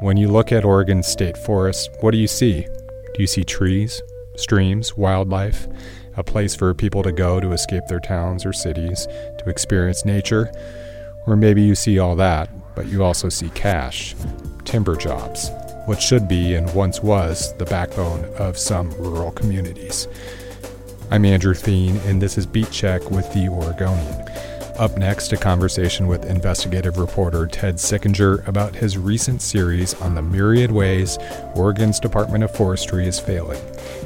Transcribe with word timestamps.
When 0.00 0.18
you 0.18 0.28
look 0.28 0.52
at 0.52 0.62
Oregon 0.62 1.02
state 1.02 1.38
forests, 1.38 1.88
what 2.00 2.10
do 2.10 2.18
you 2.18 2.26
see? 2.26 2.66
Do 3.14 3.22
you 3.22 3.26
see 3.26 3.44
trees, 3.44 4.02
streams, 4.36 4.94
wildlife, 4.94 5.66
a 6.18 6.22
place 6.22 6.54
for 6.54 6.74
people 6.74 7.02
to 7.02 7.12
go 7.12 7.40
to 7.40 7.52
escape 7.52 7.84
their 7.88 8.00
towns 8.00 8.44
or 8.44 8.52
cities, 8.52 9.06
to 9.38 9.48
experience 9.48 10.04
nature? 10.04 10.52
Or 11.26 11.34
maybe 11.34 11.62
you 11.62 11.74
see 11.74 11.98
all 11.98 12.14
that, 12.16 12.50
but 12.74 12.88
you 12.88 13.02
also 13.02 13.30
see 13.30 13.48
cash, 13.50 14.14
timber 14.66 14.96
jobs, 14.96 15.50
what 15.86 16.02
should 16.02 16.28
be 16.28 16.54
and 16.54 16.72
once 16.74 17.02
was 17.02 17.56
the 17.56 17.64
backbone 17.64 18.26
of 18.34 18.58
some 18.58 18.90
rural 18.98 19.32
communities. 19.32 20.08
I'm 21.10 21.24
Andrew 21.24 21.54
Theen, 21.54 21.96
and 22.04 22.20
this 22.20 22.36
is 22.36 22.44
Beat 22.44 22.70
Check 22.70 23.10
with 23.10 23.32
The 23.32 23.48
Oregonian. 23.48 24.26
Up 24.78 24.98
next, 24.98 25.32
a 25.32 25.38
conversation 25.38 26.06
with 26.06 26.26
investigative 26.26 26.98
reporter 26.98 27.46
Ted 27.46 27.76
Sickinger 27.76 28.46
about 28.46 28.74
his 28.74 28.98
recent 28.98 29.40
series 29.40 29.94
on 30.02 30.14
the 30.14 30.20
myriad 30.20 30.70
ways 30.70 31.16
Oregon's 31.54 31.98
Department 31.98 32.44
of 32.44 32.50
Forestry 32.54 33.06
is 33.06 33.18
failing, 33.18 33.58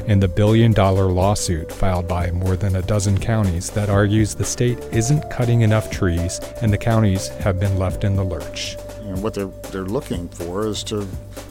and 0.07 0.23
the 0.23 0.29
billion 0.29 0.73
dollar 0.73 1.07
lawsuit 1.07 1.73
filed 1.73 2.07
by 2.07 2.31
more 2.31 2.55
than 2.55 2.77
a 2.77 2.83
dozen 2.83 3.19
counties 3.19 3.71
that 3.71 3.91
argues 3.91 4.37
the 4.37 4.45
state 4.45 4.79
isn't 4.93 5.29
cutting 5.29 5.63
enough 5.63 5.91
trees 5.91 6.39
and 6.63 6.73
the 6.73 6.79
counties 6.79 7.27
have 7.27 7.59
been 7.59 7.77
left 7.77 8.05
in 8.05 8.15
the 8.15 8.23
lurch. 8.23 8.77
And 9.01 9.25
what 9.25 9.35
they're, 9.35 9.51
they're 9.73 9.83
looking 9.83 10.29
for 10.29 10.69
is 10.69 10.85
to 10.85 11.05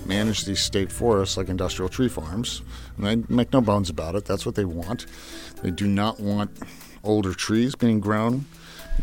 manage 0.05 0.45
these 0.45 0.61
state 0.61 0.93
forests 0.93 1.35
like 1.35 1.49
industrial 1.49 1.89
tree 1.89 2.07
farms. 2.07 2.61
And 2.95 3.05
they 3.05 3.33
make 3.35 3.51
no 3.51 3.59
bones 3.59 3.89
about 3.89 4.15
it. 4.15 4.23
That's 4.23 4.45
what 4.45 4.55
they 4.55 4.63
want. 4.63 5.07
They 5.61 5.71
do 5.71 5.87
not 5.87 6.21
want 6.21 6.51
older 7.03 7.33
trees 7.33 7.75
being 7.75 7.99
grown 7.99 8.45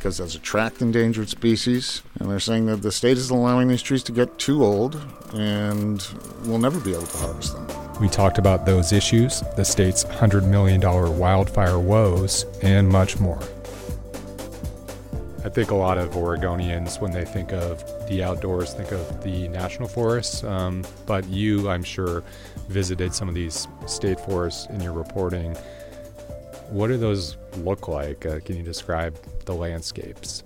because 0.07 0.21
a 0.21 0.39
attract 0.39 0.83
endangered 0.83 1.29
species. 1.29 2.01
And 2.21 2.31
they're 2.31 2.39
saying 2.39 2.67
that 2.67 2.77
the 2.77 2.93
state 2.93 3.19
is 3.19 3.31
allowing 3.31 3.67
these 3.67 3.83
trees 3.83 4.05
to 4.05 4.13
get 4.13 4.39
too 4.39 4.65
old 4.65 4.95
and 5.35 6.07
we'll 6.45 6.61
never 6.61 6.79
be 6.79 6.93
able 6.93 7.07
to 7.07 7.17
harvest 7.17 7.55
them. 7.55 8.01
We 8.01 8.09
talked 8.09 8.39
about 8.39 8.67
those 8.67 8.93
issues, 8.93 9.43
the 9.57 9.65
state's 9.65 10.05
$100 10.05 10.47
million 10.47 10.81
wildfire 10.81 11.81
woes, 11.81 12.45
and 12.63 12.89
much 12.89 13.19
more. 13.19 13.41
I 15.45 15.49
think 15.49 15.73
a 15.73 15.75
lot 15.75 15.99
of 15.99 16.11
Oregonians, 16.11 17.01
when 17.01 17.11
they 17.11 17.25
think 17.25 17.53
of 17.53 17.83
the 18.09 18.23
outdoors, 18.23 18.75
think 18.75 18.93
of 18.93 19.25
the 19.25 19.49
national 19.49 19.89
forests. 19.89 20.45
Um, 20.45 20.85
but 21.07 21.27
you, 21.29 21.69
I'm 21.69 21.83
sure, 21.83 22.23
visited 22.69 23.13
some 23.13 23.29
of 23.29 23.35
these 23.35 23.67
state 23.87 24.21
forests 24.21 24.67
in 24.67 24.81
your 24.81 24.93
reporting. 24.93 25.57
What 26.71 26.89
do 26.89 26.97
those 26.97 27.37
look 27.59 27.89
like? 27.89 28.27
Uh, 28.27 28.41
can 28.41 28.57
you 28.57 28.63
describe 28.63 29.17
the 29.45 29.55
landscapes? 29.55 30.43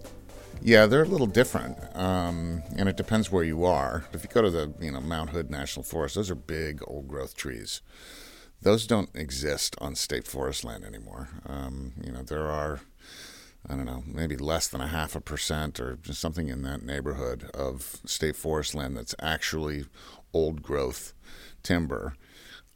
Yeah, 0.62 0.84
they're 0.84 1.04
a 1.04 1.08
little 1.08 1.26
different, 1.26 1.78
um, 1.96 2.62
and 2.76 2.86
it 2.88 2.96
depends 2.96 3.32
where 3.32 3.42
you 3.42 3.64
are. 3.64 4.04
If 4.12 4.22
you 4.22 4.28
go 4.28 4.42
to 4.42 4.50
the 4.50 4.74
you 4.78 4.92
know 4.92 5.00
Mount 5.00 5.30
Hood 5.30 5.50
National 5.50 5.82
Forest, 5.82 6.16
those 6.16 6.30
are 6.30 6.34
big 6.34 6.82
old 6.86 7.08
growth 7.08 7.34
trees. 7.34 7.80
Those 8.60 8.86
don't 8.86 9.08
exist 9.14 9.74
on 9.80 9.94
state 9.94 10.26
forest 10.26 10.62
land 10.62 10.84
anymore. 10.84 11.30
Um, 11.46 11.92
you 12.04 12.12
know 12.12 12.22
there 12.22 12.46
are, 12.46 12.80
I 13.66 13.74
don't 13.74 13.86
know, 13.86 14.02
maybe 14.06 14.36
less 14.36 14.68
than 14.68 14.82
a 14.82 14.88
half 14.88 15.16
a 15.16 15.20
percent 15.22 15.80
or 15.80 15.96
just 15.96 16.20
something 16.20 16.48
in 16.48 16.60
that 16.62 16.82
neighborhood 16.82 17.50
of 17.54 17.96
state 18.04 18.36
forest 18.36 18.74
land 18.74 18.98
that's 18.98 19.14
actually 19.18 19.86
old 20.34 20.62
growth 20.62 21.14
timber. 21.62 22.14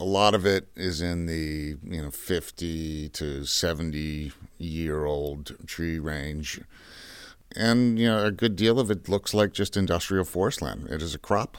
A 0.00 0.04
lot 0.04 0.34
of 0.34 0.44
it 0.44 0.68
is 0.74 1.00
in 1.00 1.26
the 1.26 1.76
you 1.82 2.02
know 2.02 2.10
50 2.10 3.08
to 3.10 3.44
70 3.44 4.32
year 4.58 5.04
old 5.04 5.56
tree 5.66 5.98
range 5.98 6.60
and 7.56 7.98
you 7.98 8.06
know 8.06 8.24
a 8.24 8.30
good 8.30 8.56
deal 8.56 8.78
of 8.80 8.90
it 8.90 9.08
looks 9.08 9.32
like 9.32 9.52
just 9.52 9.76
industrial 9.76 10.24
forest 10.24 10.60
land. 10.60 10.86
It 10.90 11.02
is 11.02 11.14
a 11.14 11.18
crop, 11.18 11.58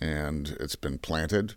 and 0.00 0.56
it's 0.60 0.76
been 0.76 0.98
planted 0.98 1.54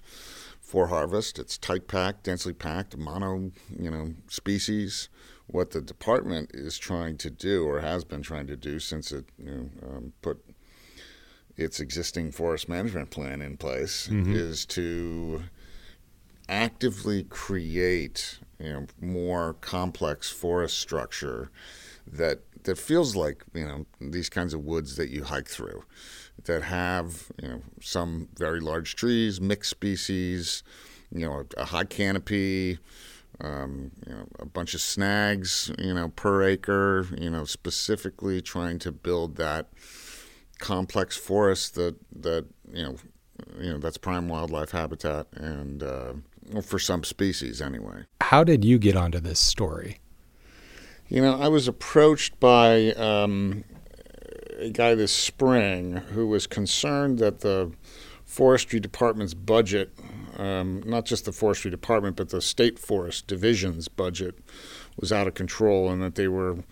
for 0.62 0.88
harvest. 0.88 1.40
It's 1.40 1.58
tight 1.58 1.88
packed, 1.88 2.24
densely 2.24 2.54
packed, 2.54 2.98
mono 2.98 3.52
you 3.78 3.90
know 3.90 4.14
species. 4.28 5.10
What 5.48 5.72
the 5.72 5.82
department 5.82 6.52
is 6.54 6.78
trying 6.78 7.18
to 7.18 7.30
do, 7.30 7.66
or 7.66 7.82
has 7.82 8.04
been 8.04 8.22
trying 8.22 8.48
to 8.48 8.56
do 8.56 8.80
since 8.80 9.12
it 9.12 9.26
you 9.38 9.52
know, 9.52 9.88
um, 9.88 10.14
put 10.22 10.44
its 11.58 11.80
existing 11.80 12.32
forest 12.32 12.68
management 12.68 13.12
plan 13.12 13.42
in 13.42 13.58
place, 13.58 14.08
mm-hmm. 14.08 14.34
is 14.34 14.66
to 14.68 15.44
actively 16.50 17.24
create 17.24 18.40
you 18.60 18.74
know 18.74 18.86
more 19.02 19.54
complex 19.56 20.30
forest 20.30 20.78
structure 20.78 21.50
that 22.06 22.40
that 22.64 22.78
feels 22.78 23.16
like 23.16 23.44
you 23.54 23.66
know 23.66 23.86
these 24.00 24.30
kinds 24.30 24.54
of 24.54 24.64
woods 24.64 24.96
that 24.96 25.10
you 25.10 25.24
hike 25.24 25.48
through 25.48 25.84
that 26.46 26.64
have 26.64 27.32
you 27.42 27.48
know 27.48 27.62
some 27.82 28.28
very 28.38 28.60
large 28.60 28.96
trees, 28.96 29.40
mixed 29.40 29.70
species, 29.70 30.64
you 31.12 31.26
know 31.26 31.44
a, 31.58 31.62
a 31.62 31.66
high 31.66 31.84
canopy, 31.84 32.80
um, 33.42 33.92
you 34.06 34.14
know 34.14 34.28
a 34.40 34.46
bunch 34.46 34.74
of 34.74 34.82
snags, 34.82 35.72
you 35.78 35.94
know 35.94 36.10
per 36.10 36.44
acre, 36.44 37.08
you 37.18 37.30
know 37.30 37.46
specifically 37.46 38.42
trying 38.42 38.80
to 38.80 38.92
build 38.92 39.36
that 39.36 39.68
complex 40.60 41.18
forest 41.18 41.76
that 41.76 41.96
that 42.16 42.46
you 42.72 42.84
know 42.84 42.96
you 43.60 43.72
know 43.72 43.78
that's 43.78 43.98
prime 43.98 44.28
wildlife 44.28 44.72
habitat 44.72 45.28
and 45.34 45.84
uh, 45.84 46.14
for 46.64 46.80
some 46.80 47.04
species 47.04 47.62
anyway. 47.62 48.04
How 48.22 48.44
did 48.44 48.64
you 48.64 48.78
get 48.78 48.96
onto 48.96 49.20
this 49.20 49.40
story? 49.40 50.00
You 51.10 51.22
know, 51.22 51.40
I 51.40 51.48
was 51.48 51.68
approached 51.68 52.40
by 52.40 52.92
um, 52.94 53.64
a 54.58 54.70
guy 54.70 54.96
this 54.96 55.12
spring 55.12 55.98
who 55.98 56.28
was 56.28 56.48
concerned 56.48 57.20
that 57.20 57.42
the 57.42 57.72
forestry 58.26 58.80
department's 58.80 59.34
budget, 59.34 59.92
um, 60.38 60.82
not 60.86 61.06
just 61.06 61.26
the 61.26 61.32
forestry 61.32 61.70
department, 61.70 62.16
but 62.16 62.30
the 62.30 62.42
state 62.42 62.80
forest 62.80 63.28
division's 63.28 63.88
budget, 63.88 64.40
was 65.00 65.12
out 65.12 65.28
of 65.28 65.34
control 65.34 65.90
and 65.90 66.02
that 66.02 66.16
they 66.16 66.28
were 66.28 66.64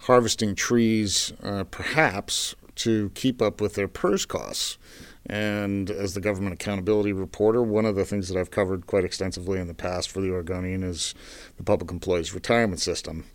harvesting 0.00 0.54
trees 0.54 1.32
uh, 1.42 1.64
perhaps 1.64 2.54
to 2.76 3.10
keep 3.14 3.42
up 3.42 3.60
with 3.60 3.74
their 3.74 3.88
PERS 3.88 4.24
costs. 4.24 4.78
And 5.26 5.90
as 5.90 6.14
the 6.14 6.20
government 6.20 6.54
accountability 6.54 7.12
reporter, 7.12 7.62
one 7.62 7.84
of 7.84 7.94
the 7.94 8.04
things 8.04 8.28
that 8.28 8.38
I've 8.38 8.50
covered 8.50 8.86
quite 8.86 9.04
extensively 9.04 9.60
in 9.60 9.68
the 9.68 9.74
past 9.74 10.10
for 10.10 10.20
the 10.20 10.30
Oregonian 10.30 10.82
is 10.82 11.14
the 11.56 11.62
public 11.62 11.90
employees 11.90 12.34
retirement 12.34 12.80
system. 12.80 13.26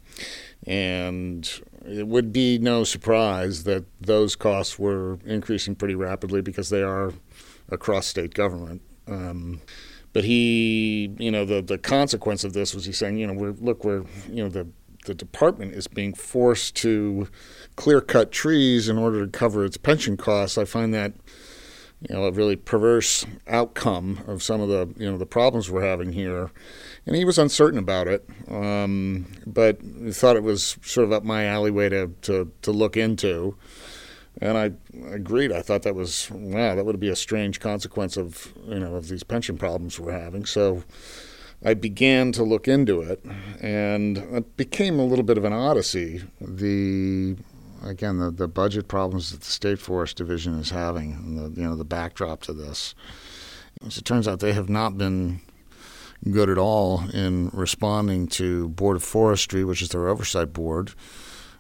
And 0.66 1.48
it 1.86 2.08
would 2.08 2.34
be 2.34 2.58
no 2.58 2.84
surprise 2.84 3.64
that 3.66 3.86
those 4.02 4.36
costs 4.36 4.80
were 4.80 5.20
increasing 5.26 5.76
pretty 5.76 5.96
rapidly 5.96 6.42
because 6.42 6.70
they 6.70 6.82
are 6.82 7.14
across 7.70 8.08
state 8.08 8.34
government. 8.34 8.82
Um, 9.08 9.62
but 10.14 10.24
he, 10.24 11.14
you 11.20 11.30
know, 11.30 11.46
the 11.46 11.62
the 11.62 11.78
consequence 11.78 12.44
of 12.44 12.54
this 12.54 12.74
was 12.74 12.86
he's 12.86 12.98
saying, 12.98 13.18
you 13.18 13.28
know, 13.28 13.34
we're 13.34 13.52
look, 13.52 13.84
we're, 13.84 14.06
you 14.30 14.44
know, 14.44 14.50
the 14.50 14.68
the 15.06 15.14
department 15.14 15.74
is 15.74 15.88
being 15.88 16.14
forced 16.14 16.76
to 16.78 17.28
clear 17.76 18.02
cut 18.02 18.32
trees 18.32 18.90
in 18.90 18.98
order 18.98 19.26
to 19.26 19.32
cover 19.32 19.66
its 19.66 19.78
pension 19.78 20.18
costs. 20.18 20.58
I 20.58 20.66
find 20.66 20.94
that 20.94 21.14
you 22.02 22.16
know 22.16 22.26
a 22.26 22.32
really 22.32 22.56
perverse 22.56 23.26
outcome 23.48 24.24
of 24.28 24.44
some 24.44 24.62
of 24.62 24.70
the 24.70 24.94
you 24.98 25.10
know 25.10 25.18
the 25.18 25.26
problems 25.26 25.70
we're 25.70 25.86
having 25.86 26.14
here 26.14 26.52
and 27.06 27.16
he 27.16 27.26
was 27.26 27.38
uncertain 27.38 27.78
about 27.78 28.08
it, 28.08 28.28
um, 28.50 29.28
but 29.46 29.80
thought 30.12 30.36
it 30.36 30.44
was 30.44 30.78
sort 30.82 31.06
of 31.06 31.12
up 31.12 31.24
my 31.24 31.46
alleyway 31.46 31.90
to, 31.90 32.12
to, 32.24 32.52
to 32.64 32.72
look 32.72 32.98
into. 32.98 33.56
And 34.42 34.58
I 34.58 34.72
agreed. 35.14 35.52
I 35.52 35.62
thought 35.62 35.84
that 35.84 35.96
was 35.96 36.30
wow, 36.32 36.76
that 36.76 36.86
would 36.86 37.00
be 37.00 37.08
a 37.08 37.16
strange 37.16 37.62
consequence 37.62 38.18
of 38.18 38.54
you 38.68 38.80
know 38.80 38.96
of 38.96 39.08
these 39.08 39.24
pension 39.24 39.58
problems 39.58 39.98
we're 39.98 40.12
having. 40.12 40.46
So 40.46 40.84
I 41.64 41.74
began 41.74 42.34
to 42.34 42.44
look 42.44 42.68
into 42.68 43.02
it, 43.02 43.24
and 43.62 44.18
it 44.18 44.58
became 44.58 45.00
a 45.00 45.06
little 45.06 45.24
bit 45.24 45.38
of 45.38 45.46
an 45.46 45.54
odyssey. 45.54 46.24
The 46.42 47.38
again 47.86 48.18
the, 48.18 48.32
the 48.32 48.48
budget 48.48 48.88
problems 48.88 49.32
that 49.32 49.42
the 49.42 49.46
state 49.46 49.80
forest 49.80 50.18
division 50.18 50.60
is 50.60 50.72
having, 50.72 51.14
and 51.14 51.38
the 51.38 51.62
you 51.62 51.68
know 51.68 51.76
the 51.76 51.86
backdrop 51.86 52.42
to 52.44 52.54
this. 52.54 52.96
As 53.86 53.98
it 53.98 54.06
turns 54.06 54.28
out, 54.28 54.40
they 54.40 54.54
have 54.54 54.70
not 54.70 54.98
been 54.98 55.42
good 56.32 56.50
at 56.50 56.58
all 56.58 57.04
in 57.14 57.50
responding 57.54 58.28
to 58.28 58.70
Board 58.70 58.98
of 58.98 59.04
Forestry, 59.04 59.64
which 59.64 59.82
is 59.82 59.90
their 59.90 60.08
oversight 60.08 60.54
board, 60.54 60.94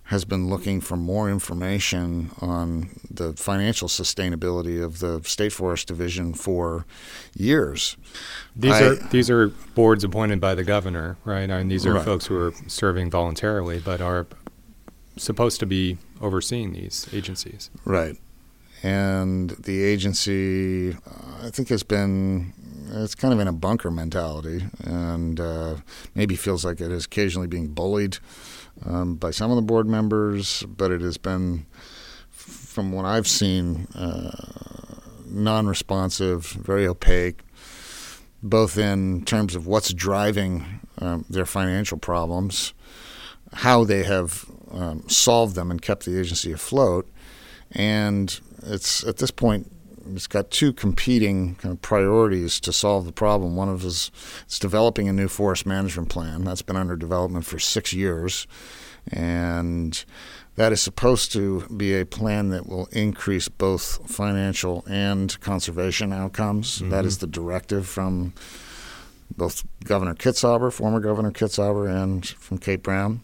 has 0.05 0.23
been 0.23 0.49
looking 0.49 0.81
for 0.81 0.95
more 0.95 1.29
information 1.29 2.31
on 2.39 2.89
the 3.09 3.33
financial 3.33 3.87
sustainability 3.87 4.83
of 4.83 4.99
the 4.99 5.21
State 5.23 5.51
Forest 5.51 5.87
Division 5.87 6.33
for 6.33 6.85
years. 7.35 7.97
These 8.55 8.73
I, 8.73 8.83
are 8.83 8.95
these 8.95 9.29
are 9.29 9.49
boards 9.73 10.03
appointed 10.03 10.39
by 10.39 10.55
the 10.55 10.63
governor, 10.63 11.17
right? 11.25 11.49
I 11.49 11.59
mean, 11.59 11.67
these 11.67 11.85
are 11.85 11.93
right. 11.93 12.05
folks 12.05 12.25
who 12.27 12.37
are 12.37 12.53
serving 12.67 13.09
voluntarily, 13.09 13.79
but 13.79 13.99
are 13.99 14.27
supposed 15.17 15.59
to 15.59 15.65
be 15.65 15.97
overseeing 16.21 16.73
these 16.73 17.07
agencies. 17.13 17.69
Right. 17.85 18.17
And 18.83 19.51
the 19.51 19.83
agency, 19.83 20.91
uh, 20.91 21.47
I 21.47 21.49
think, 21.49 21.69
has 21.69 21.83
been 21.83 22.53
it's 22.91 23.15
kind 23.15 23.33
of 23.33 23.39
in 23.39 23.47
a 23.47 23.53
bunker 23.53 23.89
mentality, 23.91 24.65
and 24.83 25.39
uh, 25.39 25.75
maybe 26.13 26.35
feels 26.35 26.63
like 26.63 26.81
it 26.81 26.91
is 26.91 27.05
occasionally 27.05 27.47
being 27.47 27.69
bullied 27.69 28.17
um, 28.85 29.15
by 29.15 29.31
some 29.31 29.49
of 29.49 29.55
the 29.55 29.61
board 29.61 29.87
members, 29.87 30.63
but 30.63 30.91
it 30.91 31.01
has 31.01 31.17
been, 31.17 31.65
from 32.29 32.91
what 32.91 33.05
I've 33.05 33.27
seen, 33.27 33.87
uh, 33.95 34.31
non-responsive, 35.25 36.45
very 36.45 36.85
opaque, 36.85 37.39
both 38.43 38.77
in 38.77 39.25
terms 39.25 39.55
of 39.55 39.65
what's 39.65 39.91
driving 39.93 40.81
um, 40.99 41.25
their 41.29 41.45
financial 41.45 41.97
problems, 41.97 42.73
how 43.53 43.83
they 43.83 44.03
have 44.03 44.45
um, 44.71 45.07
solved 45.07 45.55
them 45.55 45.71
and 45.71 45.81
kept 45.81 46.05
the 46.05 46.19
agency 46.19 46.51
afloat, 46.51 47.09
and 47.71 48.39
it's 48.63 49.03
at 49.05 49.17
this 49.17 49.31
point 49.31 49.71
it's 50.13 50.27
got 50.27 50.51
two 50.51 50.71
competing 50.71 51.55
kind 51.55 51.73
of 51.73 51.81
priorities 51.81 52.59
to 52.59 52.71
solve 52.71 53.05
the 53.05 53.11
problem. 53.11 53.55
One 53.55 53.69
of 53.69 53.83
is 53.83 54.11
it's 54.43 54.59
developing 54.59 55.07
a 55.07 55.13
new 55.13 55.27
forest 55.27 55.65
management 55.65 56.09
plan 56.09 56.43
that's 56.43 56.61
been 56.61 56.75
under 56.75 56.95
development 56.95 57.45
for 57.45 57.59
six 57.59 57.93
years, 57.93 58.47
and 59.11 60.03
that 60.55 60.71
is 60.71 60.81
supposed 60.81 61.31
to 61.33 61.67
be 61.75 61.99
a 61.99 62.05
plan 62.05 62.49
that 62.49 62.67
will 62.67 62.87
increase 62.87 63.47
both 63.47 64.09
financial 64.09 64.83
and 64.87 65.39
conservation 65.41 66.13
outcomes. 66.13 66.79
Mm-hmm. 66.79 66.89
That 66.89 67.05
is 67.05 67.17
the 67.17 67.27
directive 67.27 67.87
from 67.87 68.33
both 69.35 69.63
Governor 69.83 70.13
Kitzhaber, 70.13 70.71
former 70.71 70.99
Governor 70.99 71.31
Kitzhaber, 71.31 71.89
and 71.89 72.25
from 72.25 72.57
Kate 72.59 72.83
Brown 72.83 73.21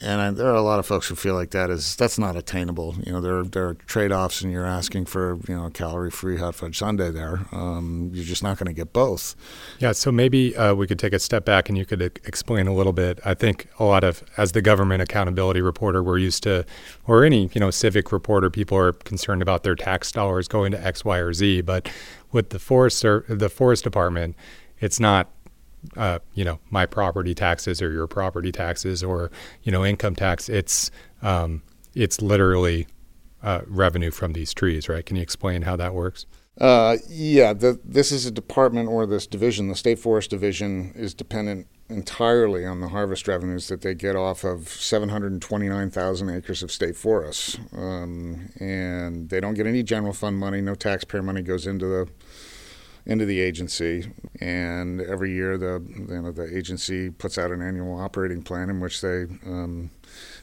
and 0.00 0.20
I, 0.20 0.30
there 0.30 0.46
are 0.46 0.54
a 0.54 0.62
lot 0.62 0.78
of 0.78 0.86
folks 0.86 1.08
who 1.08 1.16
feel 1.16 1.34
like 1.34 1.50
that 1.50 1.70
is 1.70 1.96
that's 1.96 2.18
not 2.18 2.36
attainable. 2.36 2.94
You 3.04 3.12
know, 3.12 3.20
there 3.20 3.42
there 3.42 3.68
are 3.68 3.74
trade 3.74 4.12
offs, 4.12 4.42
and 4.42 4.52
you're 4.52 4.66
asking 4.66 5.06
for 5.06 5.38
you 5.48 5.56
know 5.56 5.68
calorie 5.70 6.10
free 6.10 6.36
hot 6.36 6.54
fudge 6.54 6.78
sundae 6.78 7.10
there. 7.10 7.46
Um, 7.50 8.10
you're 8.12 8.24
just 8.24 8.42
not 8.42 8.58
going 8.58 8.68
to 8.68 8.72
get 8.72 8.92
both. 8.92 9.34
Yeah, 9.80 9.92
so 9.92 10.12
maybe 10.12 10.56
uh, 10.56 10.74
we 10.74 10.86
could 10.86 10.98
take 10.98 11.12
a 11.12 11.18
step 11.18 11.44
back, 11.44 11.68
and 11.68 11.76
you 11.76 11.84
could 11.84 12.00
explain 12.00 12.68
a 12.68 12.74
little 12.74 12.92
bit. 12.92 13.18
I 13.24 13.34
think 13.34 13.68
a 13.78 13.84
lot 13.84 14.04
of 14.04 14.22
as 14.36 14.52
the 14.52 14.62
government 14.62 15.02
accountability 15.02 15.60
reporter, 15.60 16.02
we're 16.02 16.18
used 16.18 16.44
to, 16.44 16.64
or 17.06 17.24
any 17.24 17.50
you 17.52 17.60
know 17.60 17.70
civic 17.70 18.12
reporter, 18.12 18.50
people 18.50 18.78
are 18.78 18.92
concerned 18.92 19.42
about 19.42 19.64
their 19.64 19.74
tax 19.74 20.12
dollars 20.12 20.46
going 20.46 20.70
to 20.72 20.84
X, 20.84 21.04
Y, 21.04 21.18
or 21.18 21.32
Z. 21.32 21.62
But 21.62 21.90
with 22.30 22.50
the 22.50 22.60
forest 22.60 23.02
the 23.02 23.50
forest 23.52 23.82
department, 23.82 24.36
it's 24.80 25.00
not 25.00 25.28
uh, 25.96 26.18
you 26.34 26.44
know, 26.44 26.58
my 26.70 26.86
property 26.86 27.34
taxes 27.34 27.80
or 27.82 27.90
your 27.90 28.06
property 28.06 28.52
taxes 28.52 29.02
or 29.02 29.30
you 29.62 29.72
know 29.72 29.84
income 29.84 30.14
tax. 30.14 30.48
It's 30.48 30.90
um, 31.22 31.62
it's 31.94 32.20
literally 32.20 32.86
uh, 33.42 33.62
revenue 33.66 34.10
from 34.10 34.32
these 34.32 34.52
trees, 34.52 34.88
right? 34.88 35.04
Can 35.04 35.16
you 35.16 35.22
explain 35.22 35.62
how 35.62 35.76
that 35.76 35.94
works? 35.94 36.26
Uh, 36.60 36.96
yeah, 37.08 37.52
the, 37.52 37.78
this 37.84 38.10
is 38.10 38.26
a 38.26 38.30
department 38.30 38.88
or 38.88 39.06
this 39.06 39.26
division. 39.26 39.68
The 39.68 39.76
State 39.76 39.98
Forest 39.98 40.30
Division 40.30 40.92
is 40.96 41.14
dependent 41.14 41.68
entirely 41.88 42.66
on 42.66 42.80
the 42.80 42.88
harvest 42.88 43.28
revenues 43.28 43.68
that 43.68 43.80
they 43.82 43.94
get 43.94 44.16
off 44.16 44.44
of 44.44 44.68
729,000 44.68 46.28
acres 46.30 46.62
of 46.62 46.72
state 46.72 46.96
forests, 46.96 47.58
um, 47.72 48.50
and 48.60 49.30
they 49.30 49.40
don't 49.40 49.54
get 49.54 49.66
any 49.66 49.82
general 49.82 50.12
fund 50.12 50.38
money. 50.38 50.60
No 50.60 50.74
taxpayer 50.74 51.22
money 51.22 51.42
goes 51.42 51.66
into 51.66 51.86
the 51.86 52.08
into 53.08 53.24
the 53.24 53.40
agency, 53.40 54.12
and 54.40 55.00
every 55.00 55.32
year 55.32 55.58
the 55.58 55.82
you 55.96 56.22
know 56.22 56.30
the 56.30 56.56
agency 56.56 57.10
puts 57.10 57.36
out 57.38 57.50
an 57.50 57.60
annual 57.62 57.98
operating 57.98 58.42
plan 58.42 58.70
in 58.70 58.78
which 58.78 59.00
they 59.00 59.22
um, 59.46 59.90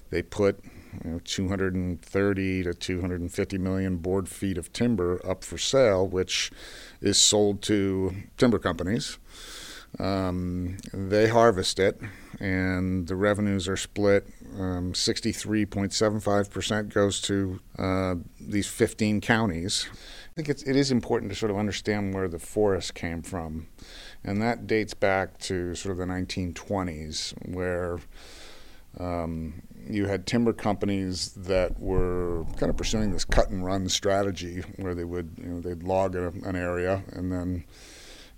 they 0.10 0.22
put 0.24 0.60
you 1.04 1.12
know, 1.12 1.20
230 1.24 2.64
to 2.64 2.74
250 2.74 3.58
million 3.60 3.98
board 3.98 4.28
feet 4.28 4.58
of 4.58 4.74
timber 4.74 5.22
up 5.26 5.44
for 5.44 5.60
sale, 5.60 6.08
which 6.08 6.52
is 7.02 7.18
sold 7.18 7.62
to 7.62 8.16
timber 8.38 8.60
companies. 8.60 9.18
Um, 10.00 10.78
they 10.94 11.28
harvest 11.30 11.80
it, 11.80 12.00
and 12.40 13.08
the 13.08 13.16
revenues 13.16 13.68
are 13.68 13.78
split. 13.78 14.28
Um, 14.56 14.94
63.75% 14.94 16.94
goes 16.94 17.20
to 17.22 17.60
uh, 17.78 18.16
these 18.40 18.68
15 18.68 19.22
counties. 19.22 19.88
I 20.38 20.42
think 20.42 20.50
it's, 20.50 20.64
it 20.64 20.76
is 20.76 20.92
important 20.92 21.32
to 21.32 21.38
sort 21.38 21.50
of 21.50 21.58
understand 21.58 22.14
where 22.14 22.28
the 22.28 22.40
forest 22.40 22.94
came 22.94 23.22
from. 23.22 23.68
And 24.22 24.42
that 24.42 24.68
dates 24.68 24.94
back 24.94 25.38
to 25.40 25.74
sort 25.76 25.94
of 25.94 25.98
the 25.98 26.04
1920s, 26.04 27.34
where 27.54 28.00
um, 29.00 29.62
you 29.90 30.08
had 30.08 30.28
timber 30.28 30.52
companies 30.52 31.32
that 31.36 31.80
were 31.80 32.44
kind 32.58 32.70
of 32.70 32.76
pursuing 32.76 33.14
this 33.14 33.24
cut 33.24 33.50
and 33.50 33.64
run 33.64 33.88
strategy 33.88 34.62
where 34.76 34.94
they 34.94 35.06
would, 35.06 35.38
you 35.38 35.46
know, 35.46 35.62
they'd 35.62 35.84
log 35.84 36.18
a, 36.18 36.28
an 36.44 36.58
area 36.58 37.02
and 37.14 37.32
then 37.32 37.64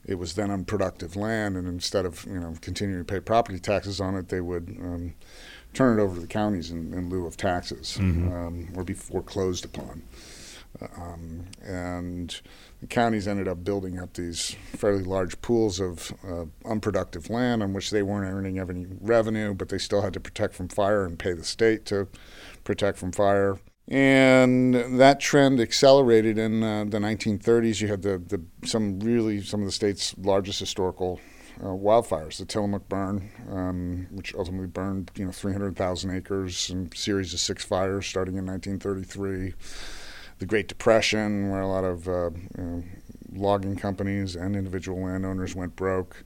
it 0.05 0.19
was 0.19 0.35
then 0.35 0.51
unproductive 0.51 1.15
land, 1.15 1.57
and 1.57 1.67
instead 1.67 2.05
of 2.05 2.25
you 2.25 2.39
know 2.39 2.53
continuing 2.61 3.03
to 3.03 3.13
pay 3.13 3.19
property 3.19 3.59
taxes 3.59 3.99
on 3.99 4.15
it, 4.15 4.29
they 4.29 4.39
would 4.39 4.77
um, 4.79 5.13
turn 5.73 5.99
it 5.99 6.01
over 6.01 6.15
to 6.15 6.21
the 6.21 6.27
counties 6.27 6.71
in, 6.71 6.93
in 6.93 7.09
lieu 7.09 7.25
of 7.25 7.35
taxes 7.35 7.97
mm-hmm. 7.99 8.31
um, 8.31 8.69
or 8.73 8.85
be 8.85 8.93
foreclosed 8.93 9.65
upon. 9.65 10.01
Um, 10.95 11.45
and 11.63 12.39
the 12.81 12.87
counties 12.87 13.27
ended 13.27 13.47
up 13.47 13.63
building 13.63 13.99
up 13.99 14.13
these 14.13 14.55
fairly 14.73 15.03
large 15.03 15.41
pools 15.41 15.79
of 15.79 16.13
uh, 16.27 16.45
unproductive 16.65 17.29
land 17.29 17.63
on 17.63 17.73
which 17.73 17.89
they 17.89 18.03
weren't 18.03 18.31
earning 18.31 18.59
any 18.59 18.85
revenue, 19.01 19.53
but 19.53 19.69
they 19.69 19.77
still 19.77 20.01
had 20.01 20.13
to 20.13 20.19
protect 20.19 20.53
from 20.53 20.67
fire 20.67 21.05
and 21.05 21.17
pay 21.17 21.33
the 21.33 21.43
state 21.43 21.85
to 21.85 22.07
protect 22.63 22.97
from 22.97 23.11
fire. 23.11 23.59
And 23.87 24.99
that 24.99 25.19
trend 25.21 25.61
accelerated 25.61 26.37
in 26.37 26.61
uh, 26.61 26.83
the 26.83 26.99
1930s. 26.99 27.79
You 27.79 27.87
had 27.87 28.01
the, 28.01 28.17
the 28.17 28.41
some 28.67 28.99
really 28.99 29.41
some 29.41 29.61
of 29.61 29.65
the 29.65 29.71
state's 29.71 30.13
largest 30.17 30.59
historical 30.59 31.21
uh, 31.61 31.67
wildfires, 31.67 32.37
the 32.37 32.45
Tillamook 32.45 32.89
burn, 32.89 33.29
um, 33.49 34.07
which 34.11 34.35
ultimately 34.35 34.67
burned 34.67 35.11
you 35.15 35.25
know 35.25 35.31
300,000 35.31 36.15
acres 36.15 36.69
and 36.69 36.95
series 36.95 37.33
of 37.33 37.39
six 37.39 37.63
fires 37.63 38.05
starting 38.05 38.35
in 38.35 38.45
1933 38.45 39.53
the 40.39 40.45
Great 40.45 40.67
Depression, 40.67 41.49
where 41.49 41.61
a 41.61 41.67
lot 41.67 41.83
of 41.83 42.07
uh, 42.07 42.29
you 42.57 42.63
know, 42.63 42.83
logging 43.33 43.75
companies 43.75 44.35
and 44.35 44.55
individual 44.55 45.03
landowners 45.03 45.55
went 45.55 45.75
broke, 45.75 46.23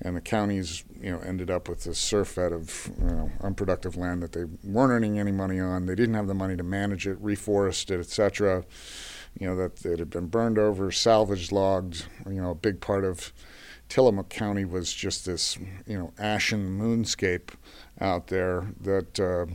and 0.00 0.16
the 0.16 0.20
counties, 0.20 0.84
you 1.00 1.10
know, 1.10 1.18
ended 1.20 1.50
up 1.50 1.68
with 1.68 1.84
this 1.84 1.98
surfeit 1.98 2.52
of 2.52 2.90
you 2.98 3.06
know, 3.06 3.30
unproductive 3.40 3.96
land 3.96 4.22
that 4.22 4.32
they 4.32 4.44
weren't 4.64 4.92
earning 4.92 5.18
any 5.18 5.32
money 5.32 5.60
on. 5.60 5.86
They 5.86 5.94
didn't 5.94 6.14
have 6.14 6.26
the 6.26 6.34
money 6.34 6.56
to 6.56 6.62
manage 6.62 7.06
it, 7.06 7.22
reforest 7.22 7.90
it, 7.90 8.00
etc. 8.00 8.64
You 9.38 9.48
know 9.48 9.56
that 9.56 9.84
it 9.84 9.98
had 9.98 10.10
been 10.10 10.26
burned 10.26 10.58
over, 10.58 10.90
salvaged, 10.90 11.52
logged. 11.52 12.06
You 12.26 12.40
know, 12.40 12.50
a 12.50 12.54
big 12.54 12.80
part 12.80 13.04
of 13.04 13.32
Tillamook 13.88 14.28
County 14.28 14.64
was 14.64 14.92
just 14.92 15.26
this, 15.26 15.58
you 15.86 15.98
know, 15.98 16.12
ashen 16.18 16.78
moonscape 16.78 17.50
out 18.00 18.28
there 18.28 18.68
that. 18.80 19.20
Uh, 19.20 19.46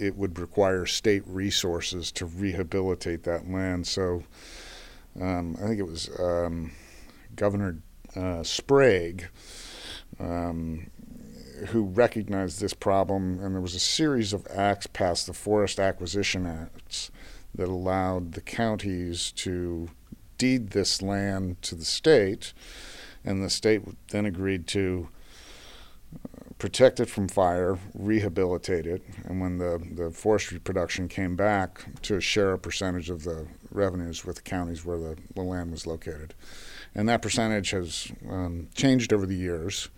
it 0.00 0.16
would 0.16 0.38
require 0.38 0.86
state 0.86 1.22
resources 1.26 2.12
to 2.12 2.26
rehabilitate 2.26 3.24
that 3.24 3.50
land. 3.50 3.86
So 3.86 4.22
um, 5.20 5.56
I 5.62 5.66
think 5.66 5.80
it 5.80 5.86
was 5.86 6.08
um, 6.18 6.72
Governor 7.34 7.78
uh, 8.14 8.42
Sprague 8.42 9.28
um, 10.18 10.90
who 11.68 11.84
recognized 11.84 12.60
this 12.60 12.74
problem, 12.74 13.40
and 13.42 13.54
there 13.54 13.60
was 13.60 13.74
a 13.74 13.80
series 13.80 14.32
of 14.32 14.46
acts 14.54 14.86
passed, 14.86 15.26
the 15.26 15.32
Forest 15.32 15.80
Acquisition 15.80 16.46
Acts, 16.46 17.10
that 17.54 17.68
allowed 17.68 18.32
the 18.32 18.40
counties 18.40 19.32
to 19.32 19.90
deed 20.36 20.70
this 20.70 21.02
land 21.02 21.60
to 21.62 21.74
the 21.74 21.84
state, 21.84 22.52
and 23.24 23.42
the 23.42 23.50
state 23.50 23.82
then 24.10 24.24
agreed 24.24 24.66
to 24.68 25.08
protect 26.58 26.98
it 26.98 27.08
from 27.08 27.28
fire, 27.28 27.78
rehabilitate 27.94 28.86
it, 28.86 29.02
and 29.24 29.40
when 29.40 29.58
the, 29.58 29.80
the 29.92 30.10
forestry 30.10 30.58
production 30.58 31.08
came 31.08 31.36
back, 31.36 31.84
to 32.02 32.20
share 32.20 32.52
a 32.52 32.58
percentage 32.58 33.10
of 33.10 33.24
the 33.24 33.46
revenues 33.70 34.24
with 34.24 34.36
the 34.36 34.42
counties 34.42 34.84
where 34.84 34.98
the, 34.98 35.16
the 35.34 35.42
land 35.42 35.70
was 35.70 35.86
located. 35.86 36.34
And 36.94 37.08
that 37.08 37.22
percentage 37.22 37.70
has 37.70 38.10
um, 38.28 38.68
changed 38.74 39.12
over 39.12 39.24
the 39.24 39.36
years, 39.36 39.88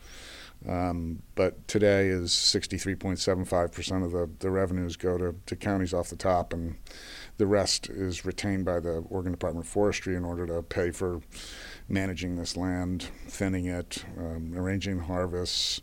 um, 0.69 1.23
but 1.35 1.67
today 1.67 2.09
is 2.09 2.33
63.75% 2.33 4.05
of 4.05 4.13
the, 4.13 4.29
the 4.41 4.51
revenues 4.51 4.97
go 4.97 5.17
to, 5.17 5.35
to 5.47 5.57
counties 5.57 5.95
off 5.95 6.11
the 6.11 6.17
top, 6.17 6.53
and 6.53 6.77
the 7.39 7.47
rest 7.47 7.89
is 7.89 8.27
retained 8.27 8.67
by 8.67 8.81
the 8.81 8.99
Oregon 9.09 9.33
Department 9.33 9.65
of 9.65 9.73
Forestry 9.73 10.15
in 10.15 10.27
order 10.27 10.47
to 10.47 10.63
pay 10.63 10.91
for 10.91 11.23
managing 11.89 12.37
this 12.37 12.55
land, 12.55 13.09
thinning 13.27 13.65
it, 13.65 14.05
um, 14.19 14.53
arranging 14.55 14.99
harvests, 14.99 15.81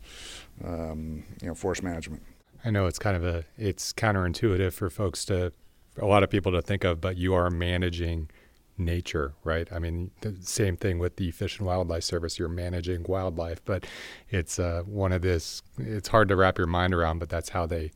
um, 0.64 1.24
you 1.42 1.48
know, 1.48 1.56
forest 1.56 1.84
management. 1.84 2.24
I 2.66 2.70
know 2.70 2.88
it's 2.88 3.00
kind 3.00 3.16
of 3.16 3.24
a 3.24 3.46
it's 3.58 3.94
counterintuitive 3.94 4.74
for 4.74 4.90
folks 4.90 5.26
to 5.26 5.54
a 6.00 6.06
lot 6.06 6.24
of 6.24 6.30
people 6.30 6.52
to 6.52 6.62
think 6.62 6.84
of, 6.84 7.02
but 7.02 7.18
you 7.18 7.34
are 7.34 7.50
managing 7.50 8.30
nature, 8.78 9.34
right? 9.44 9.68
I 9.72 9.80
mean, 9.80 10.12
the 10.22 10.36
same 10.42 10.78
thing 10.78 11.00
with 11.00 11.16
the 11.16 11.32
Fish 11.32 11.58
and 11.58 11.66
Wildlife 11.66 12.04
Service. 12.04 12.38
You're 12.38 12.50
managing 12.50 13.04
wildlife, 13.08 13.64
but 13.66 13.86
it's 14.30 14.60
uh, 14.60 14.84
one 14.86 15.12
of 15.12 15.22
this. 15.22 15.62
It's 15.78 16.08
hard 16.08 16.30
to 16.30 16.36
wrap 16.36 16.58
your 16.58 16.68
mind 16.68 16.94
around, 16.94 17.20
but 17.20 17.30
that's 17.30 17.50
how 17.50 17.66
they. 17.66 17.92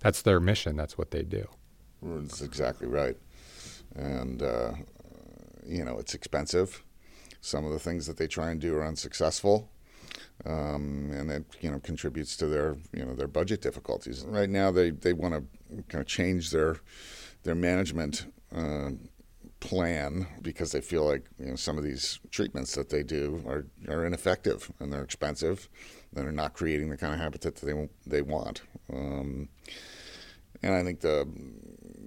That's 0.00 0.22
their 0.22 0.38
mission. 0.38 0.76
That's 0.76 0.96
what 0.96 1.10
they 1.10 1.22
do. 1.22 1.48
That's 2.00 2.40
exactly 2.40 2.86
right, 2.86 3.16
and 3.96 4.42
uh, 4.42 4.72
you 5.66 5.84
know 5.84 5.98
it's 5.98 6.14
expensive. 6.14 6.84
Some 7.40 7.64
of 7.64 7.72
the 7.72 7.78
things 7.78 8.06
that 8.06 8.16
they 8.16 8.26
try 8.26 8.50
and 8.50 8.60
do 8.60 8.76
are 8.76 8.84
unsuccessful 8.84 9.70
um, 10.46 11.10
and 11.12 11.30
it 11.30 11.44
you 11.60 11.70
know 11.70 11.78
contributes 11.80 12.36
to 12.36 12.46
their 12.46 12.76
you 12.92 13.04
know 13.04 13.14
their 13.14 13.28
budget 13.28 13.60
difficulties. 13.60 14.24
Right 14.26 14.50
now, 14.50 14.70
they 14.70 14.90
they 14.90 15.12
want 15.12 15.34
to 15.34 15.82
kind 15.88 16.00
of 16.00 16.06
change 16.06 16.50
their 16.50 16.76
their 17.42 17.54
management 17.54 18.26
uh, 18.54 18.90
plan 19.60 20.26
because 20.42 20.72
they 20.72 20.80
feel 20.80 21.04
like 21.04 21.26
you 21.38 21.46
know 21.46 21.56
some 21.56 21.78
of 21.78 21.84
these 21.84 22.20
treatments 22.30 22.74
that 22.74 22.90
they 22.90 23.02
do 23.02 23.42
are, 23.46 23.66
are 23.88 24.04
ineffective 24.04 24.70
and 24.78 24.92
they're 24.92 25.02
expensive 25.02 25.68
and 26.14 26.24
they're 26.24 26.32
not 26.32 26.54
creating 26.54 26.88
the 26.90 26.96
kind 26.96 27.14
of 27.14 27.20
habitat 27.20 27.56
that 27.56 27.66
they 27.66 27.88
they 28.06 28.22
want. 28.22 28.62
Um, 28.92 29.48
and 30.62 30.74
I 30.74 30.82
think 30.82 31.00
the 31.00 31.28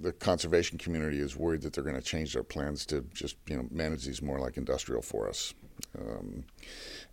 the 0.01 0.11
conservation 0.11 0.77
community 0.77 1.19
is 1.19 1.37
worried 1.37 1.61
that 1.61 1.73
they're 1.73 1.83
going 1.83 1.95
to 1.95 2.01
change 2.01 2.33
their 2.33 2.43
plans 2.43 2.85
to 2.87 3.05
just 3.13 3.37
you 3.47 3.57
know 3.57 3.67
manage 3.71 4.05
these 4.05 4.21
more 4.21 4.39
like 4.39 4.57
industrial 4.57 5.01
forests. 5.01 5.53
Um, 5.97 6.45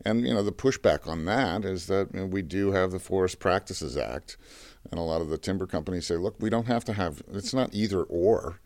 and 0.04 0.26
you 0.26 0.34
know 0.34 0.42
the 0.42 0.52
pushback 0.52 1.06
on 1.06 1.24
that 1.24 1.64
is 1.64 1.86
that 1.86 2.08
you 2.12 2.20
know, 2.20 2.26
we 2.26 2.42
do 2.42 2.72
have 2.72 2.90
the 2.90 2.98
Forest 2.98 3.38
Practices 3.38 3.96
Act, 3.96 4.36
and 4.90 4.98
a 4.98 5.02
lot 5.02 5.20
of 5.20 5.28
the 5.28 5.38
timber 5.38 5.66
companies 5.66 6.06
say, 6.06 6.16
look, 6.16 6.36
we 6.38 6.50
don't 6.50 6.66
have 6.66 6.84
to 6.84 6.92
have 6.92 7.22
it's 7.32 7.54
not 7.54 7.70
either 7.72 8.02
or. 8.02 8.60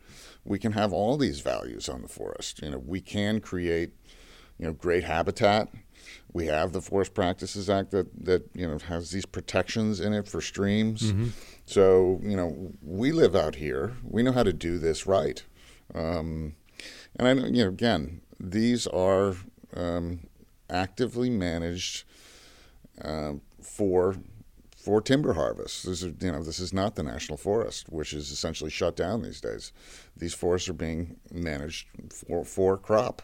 We 0.45 0.59
can 0.59 0.73
have 0.73 0.93
all 0.93 1.17
these 1.17 1.41
values 1.41 1.88
on 1.88 2.02
the 2.02 2.09
forest. 2.09 2.61
You 2.62 2.71
know, 2.71 2.79
we 2.79 3.00
can 3.00 3.41
create 3.41 3.93
you 4.59 4.67
know 4.67 4.73
great 4.73 5.05
habitat. 5.05 5.69
We 6.32 6.47
have 6.47 6.73
the 6.73 6.80
Forest 6.80 7.14
Practices 7.14 7.68
Act 7.68 7.90
that 7.90 8.25
that 8.25 8.49
you 8.54 8.66
know 8.66 8.78
has 8.78 9.11
these 9.11 9.26
protections 9.26 10.00
in 10.00 10.12
it 10.12 10.28
for 10.28 10.40
streams. 10.40 11.12
Mm-hmm. 11.12 11.28
So 11.66 12.21
you 12.23 12.37
know 12.37 12.73
we 12.82 13.12
live 13.12 13.35
out 13.35 13.56
here. 13.56 13.94
We 14.02 14.23
know 14.23 14.32
how 14.32 14.42
to 14.42 14.52
do 14.52 14.78
this 14.78 15.06
right. 15.06 15.42
Um, 15.94 16.54
and 17.16 17.28
I 17.28 17.35
know 17.35 17.47
you 17.47 17.64
know 17.64 17.68
again 17.68 18.21
these 18.40 18.87
are 18.87 19.35
um, 19.76 20.21
actively 20.68 21.30
managed 21.30 22.04
uh, 23.02 23.35
for 23.61 24.16
for 24.76 25.00
timber 25.00 25.35
harvest. 25.35 25.87
This 25.87 26.02
is 26.02 26.14
you 26.21 26.32
know 26.32 26.42
this 26.42 26.59
is 26.59 26.73
not 26.73 26.97
the 26.97 27.02
national 27.02 27.38
forest, 27.38 27.88
which 27.88 28.12
is 28.12 28.30
essentially 28.30 28.71
shut 28.71 28.97
down 28.97 29.23
these 29.23 29.40
days. 29.40 29.73
These 30.16 30.35
forests 30.35 30.68
are 30.68 30.75
being 30.75 31.16
managed 31.30 31.87
for 32.11 32.44
for 32.44 32.76
crop. 32.76 33.23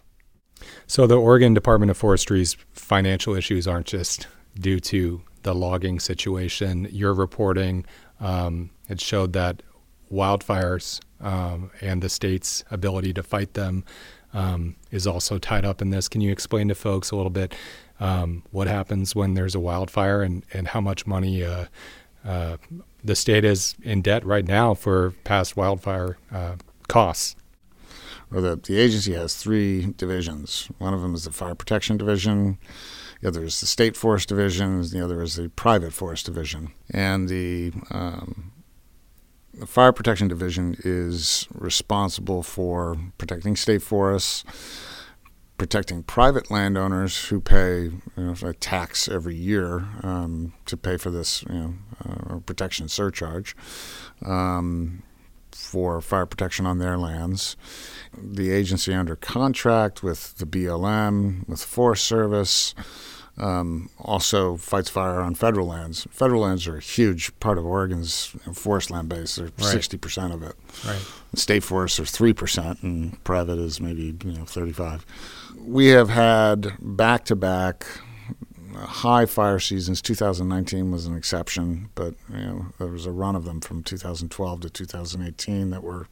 So 0.86 1.06
the 1.06 1.16
Oregon 1.16 1.54
Department 1.54 1.90
of 1.90 1.96
Forestry's 1.96 2.56
financial 2.72 3.34
issues 3.34 3.66
aren't 3.66 3.86
just 3.86 4.26
due 4.58 4.80
to 4.80 5.22
the 5.42 5.54
logging 5.54 6.00
situation. 6.00 6.88
Your 6.90 7.14
reporting 7.14 7.84
um, 8.20 8.70
it 8.88 9.00
showed 9.00 9.32
that 9.34 9.62
wildfires 10.10 11.00
um, 11.20 11.70
and 11.80 12.02
the 12.02 12.08
state's 12.08 12.64
ability 12.70 13.12
to 13.12 13.22
fight 13.22 13.54
them 13.54 13.84
um, 14.32 14.76
is 14.90 15.06
also 15.06 15.38
tied 15.38 15.64
up 15.64 15.80
in 15.82 15.90
this. 15.90 16.08
Can 16.08 16.20
you 16.20 16.32
explain 16.32 16.68
to 16.68 16.74
folks 16.74 17.10
a 17.10 17.16
little 17.16 17.30
bit 17.30 17.54
um, 18.00 18.42
what 18.50 18.68
happens 18.68 19.14
when 19.14 19.34
there's 19.34 19.54
a 19.54 19.60
wildfire 19.60 20.22
and, 20.22 20.44
and 20.52 20.68
how 20.68 20.80
much 20.80 21.06
money 21.06 21.44
uh, 21.44 21.66
uh, 22.24 22.56
the 23.02 23.16
state 23.16 23.44
is 23.44 23.74
in 23.82 24.02
debt 24.02 24.24
right 24.24 24.46
now 24.46 24.74
for 24.74 25.12
past 25.24 25.56
wildfire 25.56 26.18
uh, 26.32 26.56
costs? 26.88 27.36
Well, 28.30 28.42
the, 28.42 28.56
the 28.56 28.78
agency 28.78 29.14
has 29.14 29.34
three 29.34 29.92
divisions. 29.96 30.68
One 30.78 30.92
of 30.92 31.00
them 31.00 31.14
is 31.14 31.24
the 31.24 31.32
Fire 31.32 31.54
Protection 31.54 31.96
Division. 31.96 32.58
The 33.20 33.28
other 33.28 33.44
is 33.44 33.60
the 33.60 33.66
State 33.66 33.96
Forest 33.96 34.28
Division. 34.28 34.82
The 34.82 35.02
other 35.02 35.22
is 35.22 35.36
the 35.36 35.48
Private 35.48 35.92
Forest 35.92 36.26
Division. 36.26 36.72
And 36.90 37.28
the 37.28 37.72
um, 37.90 38.52
the 39.54 39.66
Fire 39.66 39.92
Protection 39.92 40.28
Division 40.28 40.76
is 40.84 41.48
responsible 41.52 42.42
for 42.42 42.96
protecting 43.16 43.56
state 43.56 43.82
forests, 43.82 44.44
protecting 45.56 46.04
private 46.04 46.50
landowners 46.50 47.26
who 47.26 47.40
pay 47.40 47.84
you 47.84 48.00
know, 48.16 48.34
a 48.44 48.52
tax 48.52 49.08
every 49.08 49.34
year 49.34 49.84
um, 50.02 50.52
to 50.66 50.76
pay 50.76 50.96
for 50.96 51.10
this 51.10 51.42
you 51.50 51.54
know, 51.54 51.74
uh, 52.08 52.38
protection 52.40 52.88
surcharge 52.88 53.56
um, 54.24 55.02
for 55.68 56.00
fire 56.00 56.26
protection 56.26 56.66
on 56.66 56.78
their 56.78 56.96
lands. 56.96 57.56
The 58.16 58.50
agency 58.50 58.94
under 58.94 59.14
contract 59.16 60.02
with 60.02 60.36
the 60.38 60.46
BLM, 60.46 61.46
with 61.48 61.60
the 61.60 61.66
Forest 61.66 62.06
Service, 62.06 62.74
um, 63.36 63.88
also 63.98 64.56
fights 64.56 64.90
fire 64.90 65.20
on 65.20 65.34
federal 65.34 65.68
lands. 65.68 66.08
Federal 66.10 66.42
lands 66.42 66.66
are 66.66 66.78
a 66.78 66.80
huge 66.80 67.38
part 67.38 67.58
of 67.58 67.64
Oregon's 67.64 68.34
forest 68.52 68.90
land 68.90 69.08
base. 69.08 69.36
They're 69.36 69.52
sixty 69.58 69.96
right. 69.96 70.00
percent 70.00 70.32
of 70.32 70.42
it. 70.42 70.56
Right. 70.84 71.00
State 71.34 71.62
forests 71.62 72.00
are 72.00 72.04
three 72.04 72.32
percent, 72.32 72.82
and 72.82 73.22
private 73.22 73.58
is 73.58 73.80
maybe 73.80 74.16
you 74.24 74.32
know 74.32 74.44
thirty-five. 74.44 75.06
We 75.60 75.88
have 75.88 76.08
had 76.08 76.72
back-to-back 76.80 77.86
high 78.86 79.26
fire 79.26 79.58
seasons. 79.58 80.02
2019 80.02 80.90
was 80.90 81.06
an 81.06 81.16
exception, 81.16 81.90
but 81.94 82.14
you 82.30 82.38
know 82.38 82.66
there 82.78 82.88
was 82.88 83.06
a 83.06 83.12
run 83.12 83.36
of 83.36 83.44
them 83.44 83.60
from 83.60 83.82
2012 83.82 84.60
to 84.60 84.70
2018 84.70 85.70
that 85.70 85.82
were 85.82 86.08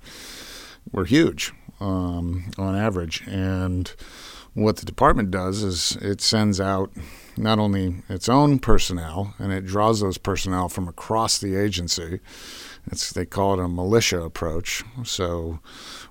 were 0.93 1.05
huge 1.05 1.53
um, 1.81 2.51
on 2.59 2.77
average, 2.77 3.23
and 3.27 3.93
what 4.55 4.79
the 4.79 4.87
department 4.87 5.31
does 5.31 5.63
is 5.63 5.97
it 6.01 6.21
sends 6.23 6.61
out 6.61 6.91
not 7.37 7.59
only 7.59 7.97
its 8.09 8.27
own 8.27 8.59
personnel 8.59 9.35
and 9.39 9.53
it 9.53 9.67
draws 9.67 10.01
those 10.01 10.17
personnel 10.17 10.71
from 10.71 10.89
across 10.89 11.39
the 11.39 11.55
agency. 11.55 12.21
It's, 12.91 13.13
they 13.13 13.27
call 13.27 13.59
it 13.59 13.65
a 13.65 13.69
militia 13.69 14.23
approach. 14.23 14.85
So 15.05 15.59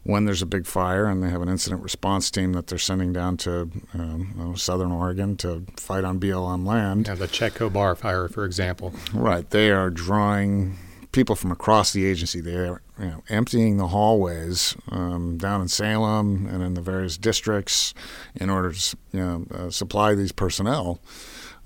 when 0.03 0.25
there's 0.25 0.41
a 0.41 0.45
big 0.45 0.65
fire 0.65 1.05
and 1.05 1.23
they 1.23 1.29
have 1.29 1.41
an 1.41 1.49
incident 1.49 1.81
response 1.81 2.29
team 2.29 2.53
that 2.53 2.67
they're 2.67 2.77
sending 2.77 3.13
down 3.13 3.37
to 3.37 3.71
um, 3.93 4.53
southern 4.57 4.91
Oregon 4.91 5.37
to 5.37 5.65
fight 5.77 6.03
on 6.03 6.19
BLM 6.19 6.65
land. 6.65 7.07
Yeah, 7.07 7.15
the 7.15 7.27
Chetco 7.27 7.71
Bar 7.71 7.95
fire, 7.95 8.27
for 8.27 8.45
example. 8.45 8.93
Right. 9.13 9.49
They 9.49 9.71
are 9.71 9.89
drawing 9.89 10.77
people 11.11 11.35
from 11.35 11.49
across 11.49 11.93
the 11.93 12.05
agency. 12.05 12.41
They're 12.41 12.81
you 12.99 13.05
know, 13.05 13.23
emptying 13.29 13.77
the 13.77 13.87
hallways 13.87 14.75
um, 14.91 15.37
down 15.37 15.61
in 15.61 15.69
Salem 15.69 16.45
and 16.45 16.61
in 16.61 16.73
the 16.73 16.81
various 16.81 17.17
districts 17.17 17.93
in 18.35 18.49
order 18.49 18.73
to 18.73 18.97
you 19.13 19.19
know, 19.19 19.45
uh, 19.51 19.69
supply 19.69 20.13
these 20.13 20.33
personnel 20.33 20.99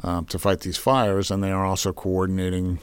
um, 0.04 0.26
to 0.26 0.40
fight 0.40 0.62
these 0.62 0.78
fires, 0.78 1.30
and 1.32 1.44
they 1.44 1.52
are 1.52 1.66
also 1.66 1.92
coordinating. 1.92 2.80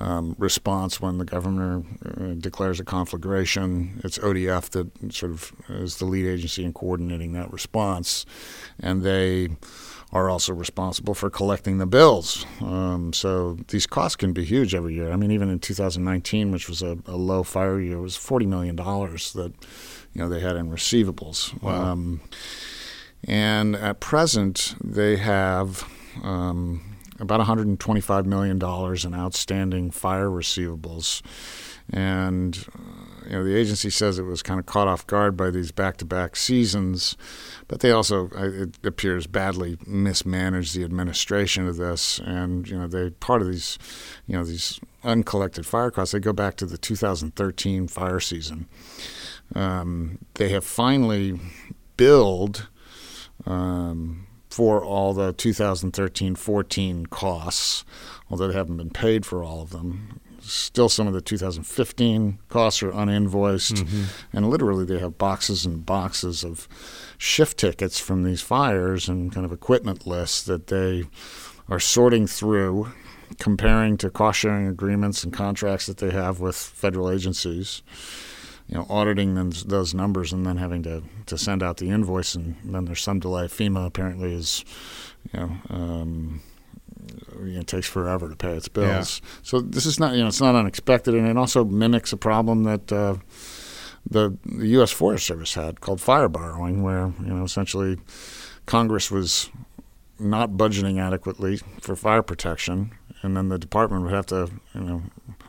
Um, 0.00 0.34
response 0.38 1.00
when 1.00 1.18
the 1.18 1.24
governor 1.24 1.84
uh, 2.04 2.34
declares 2.34 2.80
a 2.80 2.84
conflagration. 2.84 4.00
It's 4.02 4.18
ODF 4.18 4.70
that 4.70 5.14
sort 5.14 5.30
of 5.30 5.52
is 5.68 5.98
the 5.98 6.04
lead 6.04 6.26
agency 6.26 6.64
in 6.64 6.72
coordinating 6.72 7.32
that 7.34 7.52
response, 7.52 8.26
and 8.80 9.04
they 9.04 9.50
are 10.14 10.30
also 10.30 10.52
responsible 10.52 11.12
for 11.12 11.28
collecting 11.28 11.78
the 11.78 11.86
bills. 11.86 12.46
Um, 12.60 13.12
so 13.12 13.58
these 13.68 13.86
costs 13.86 14.16
can 14.16 14.32
be 14.32 14.44
huge 14.44 14.74
every 14.74 14.94
year. 14.94 15.12
I 15.12 15.16
mean, 15.16 15.32
even 15.32 15.50
in 15.50 15.58
2019, 15.58 16.52
which 16.52 16.68
was 16.68 16.82
a, 16.82 16.96
a 17.06 17.16
low 17.16 17.42
fire 17.42 17.80
year, 17.80 17.98
it 17.98 18.00
was 18.00 18.16
40 18.16 18.46
million 18.46 18.76
dollars 18.76 19.32
that 19.32 19.52
you 20.12 20.22
know 20.22 20.28
they 20.28 20.40
had 20.40 20.56
in 20.56 20.70
receivables. 20.70 21.60
Wow. 21.60 21.92
Um, 21.92 22.20
and 23.26 23.74
at 23.74 24.00
present, 24.00 24.76
they 24.82 25.16
have 25.16 25.88
um, 26.22 26.93
about 27.20 27.38
125 27.38 28.26
million 28.26 28.58
dollars 28.58 29.04
in 29.04 29.14
outstanding 29.14 29.90
fire 29.90 30.28
receivables 30.28 31.22
and 31.90 32.66
uh, 32.74 33.26
you 33.26 33.32
know 33.32 33.44
the 33.44 33.56
agency 33.56 33.90
says 33.90 34.18
it 34.18 34.24
was 34.24 34.42
kind 34.42 34.60
of 34.60 34.66
caught 34.66 34.88
off 34.88 35.06
guard 35.06 35.36
by 35.36 35.50
these 35.50 35.72
back-to-back 35.72 36.36
seasons, 36.36 37.16
but 37.68 37.80
they 37.80 37.90
also 37.90 38.28
it 38.34 38.76
appears 38.84 39.26
badly 39.26 39.76
mismanaged 39.86 40.74
the 40.74 40.84
administration 40.84 41.66
of 41.66 41.76
this, 41.76 42.18
and 42.20 42.68
you 42.68 42.78
know 42.78 42.86
they 42.86 43.10
part 43.10 43.42
of 43.42 43.48
these 43.48 43.78
you 44.26 44.36
know 44.36 44.44
these 44.44 44.80
uncollected 45.02 45.66
fire 45.66 45.90
costs 45.90 46.12
they 46.12 46.20
go 46.20 46.32
back 46.32 46.56
to 46.56 46.66
the 46.66 46.78
2013 46.78 47.88
fire 47.88 48.20
season. 48.20 48.66
Um, 49.54 50.18
they 50.34 50.48
have 50.50 50.64
finally 50.64 51.38
billed. 51.96 52.68
Um, 53.46 54.26
for 54.54 54.84
all 54.84 55.12
the 55.12 55.34
2013-14 55.34 57.10
costs, 57.10 57.84
although 58.30 58.46
they 58.46 58.54
haven't 58.54 58.76
been 58.76 58.90
paid 58.90 59.26
for 59.26 59.42
all 59.42 59.62
of 59.62 59.70
them 59.70 60.20
still 60.46 60.88
some 60.88 61.06
of 61.06 61.14
the 61.14 61.20
2015 61.20 62.38
costs 62.48 62.82
are 62.82 62.92
uninvoiced, 62.92 63.76
mm-hmm. 63.76 64.04
and 64.36 64.50
literally 64.50 64.84
they 64.84 64.98
have 64.98 65.18
boxes 65.18 65.64
and 65.64 65.86
boxes 65.86 66.44
of 66.44 66.68
shift 67.18 67.58
tickets 67.58 67.98
from 67.98 68.22
these 68.22 68.42
fires 68.42 69.08
and 69.08 69.32
kind 69.32 69.46
of 69.46 69.52
equipment 69.52 70.06
lists 70.06 70.42
that 70.42 70.66
they 70.66 71.04
are 71.68 71.80
sorting 71.80 72.26
through, 72.26 72.92
comparing 73.38 73.96
to 73.96 74.10
cost 74.10 74.40
sharing 74.40 74.68
agreements 74.68 75.24
and 75.24 75.32
contracts 75.32 75.86
that 75.86 75.96
they 75.96 76.10
have 76.10 76.40
with 76.40 76.56
federal 76.56 77.10
agencies. 77.10 77.82
You 78.68 78.76
know, 78.76 78.86
auditing 78.88 79.34
those, 79.34 79.64
those 79.64 79.92
numbers 79.92 80.32
and 80.32 80.46
then 80.46 80.56
having 80.56 80.82
to, 80.84 81.02
to 81.26 81.36
send 81.36 81.62
out 81.62 81.76
the 81.76 81.90
invoice, 81.90 82.34
and 82.34 82.56
then 82.64 82.86
there's 82.86 83.02
some 83.02 83.20
delay. 83.20 83.44
FEMA 83.44 83.86
apparently 83.86 84.32
is, 84.32 84.64
you 85.32 85.40
know, 85.40 85.56
um, 85.68 86.40
it 87.42 87.66
takes 87.66 87.86
forever 87.86 88.28
to 88.28 88.36
pay 88.36 88.56
its 88.56 88.68
bills. 88.68 89.20
Yeah. 89.22 89.30
So 89.42 89.60
this 89.60 89.86
is 89.86 90.00
not 90.00 90.14
you 90.14 90.22
know 90.22 90.28
it's 90.28 90.40
not 90.40 90.54
unexpected, 90.54 91.14
and 91.14 91.28
it 91.28 91.36
also 91.36 91.64
mimics 91.64 92.12
a 92.12 92.16
problem 92.16 92.64
that 92.64 92.92
uh, 92.92 93.16
the 94.08 94.36
the 94.44 94.68
U.S. 94.68 94.90
Forest 94.90 95.26
Service 95.26 95.54
had 95.54 95.80
called 95.80 96.00
fire 96.00 96.28
borrowing, 96.28 96.82
where 96.82 97.12
you 97.20 97.34
know 97.34 97.44
essentially 97.44 97.98
Congress 98.66 99.10
was 99.10 99.50
not 100.18 100.52
budgeting 100.52 101.00
adequately 101.00 101.58
for 101.80 101.96
fire 101.96 102.22
protection, 102.22 102.92
and 103.22 103.36
then 103.36 103.48
the 103.48 103.58
department 103.58 104.02
would 104.02 104.12
have 104.12 104.26
to 104.26 104.50
you 104.74 104.80
know 104.80 105.02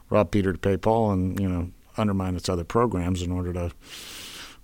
rob 0.09 0.31
Peter 0.31 0.51
to 0.51 0.59
pay 0.59 0.77
Paul, 0.77 1.11
and 1.11 1.39
you 1.39 1.47
know 1.47 1.71
undermine 1.97 2.35
its 2.35 2.49
other 2.49 2.63
programs 2.63 3.21
in 3.21 3.31
order 3.31 3.53
to 3.53 3.71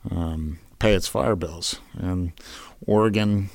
um, 0.09 0.59
pay 0.79 0.93
its 0.93 1.07
fire 1.07 1.35
bills. 1.35 1.79
And 1.97 2.31
Oregon 2.85 3.50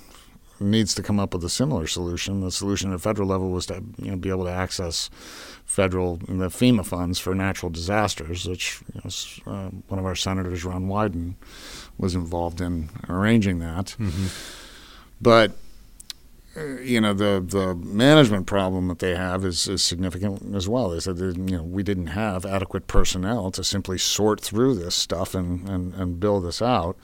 needs 0.61 0.95
to 0.95 1.03
come 1.03 1.21
up 1.21 1.35
with 1.35 1.45
a 1.45 1.51
similar 1.51 1.87
solution. 1.87 2.41
The 2.41 2.51
solution 2.51 2.93
at 2.93 3.01
federal 3.01 3.29
level 3.29 3.51
was 3.51 3.67
to 3.67 3.83
you 3.99 4.11
know, 4.11 4.17
be 4.17 4.31
able 4.31 4.45
to 4.45 4.51
access 4.51 5.11
federal 5.65 6.17
the 6.17 6.49
FEMA 6.49 6.87
funds 6.87 7.19
for 7.19 7.35
natural 7.35 7.71
disasters, 7.71 8.47
which 8.47 8.81
you 8.95 9.01
know, 9.05 9.53
uh, 9.53 9.71
one 9.89 9.99
of 9.99 10.07
our 10.07 10.15
senators, 10.15 10.65
Ron 10.65 10.87
Wyden, 10.89 11.35
was 11.99 12.15
involved 12.15 12.61
in 12.61 12.89
arranging 13.09 13.59
that. 13.59 13.97
Mm-hmm. 13.99 14.27
But 15.21 15.53
you 16.83 17.01
know 17.01 17.13
the 17.13 17.45
the 17.47 17.75
management 17.75 18.47
problem 18.47 18.89
that 18.89 18.99
they 18.99 19.15
have 19.15 19.45
is, 19.45 19.69
is 19.69 19.83
significant 19.83 20.55
as 20.55 20.69
well. 20.69 20.99
Said 21.01 21.17
that, 21.17 21.37
you 21.37 21.57
know 21.59 21.63
we 21.63 21.83
didn't 21.83 22.09
have 22.09 22.47
adequate 22.47 22.87
personnel 22.87 23.51
to 23.53 23.65
simply 23.65 23.99
sort 23.99 24.41
through 24.41 24.75
this 24.75 24.95
stuff 24.95 25.35
and, 25.35 25.69
and, 25.69 25.95
and 25.95 26.21
build 26.21 26.45
this 26.45 26.63
out. 26.63 26.97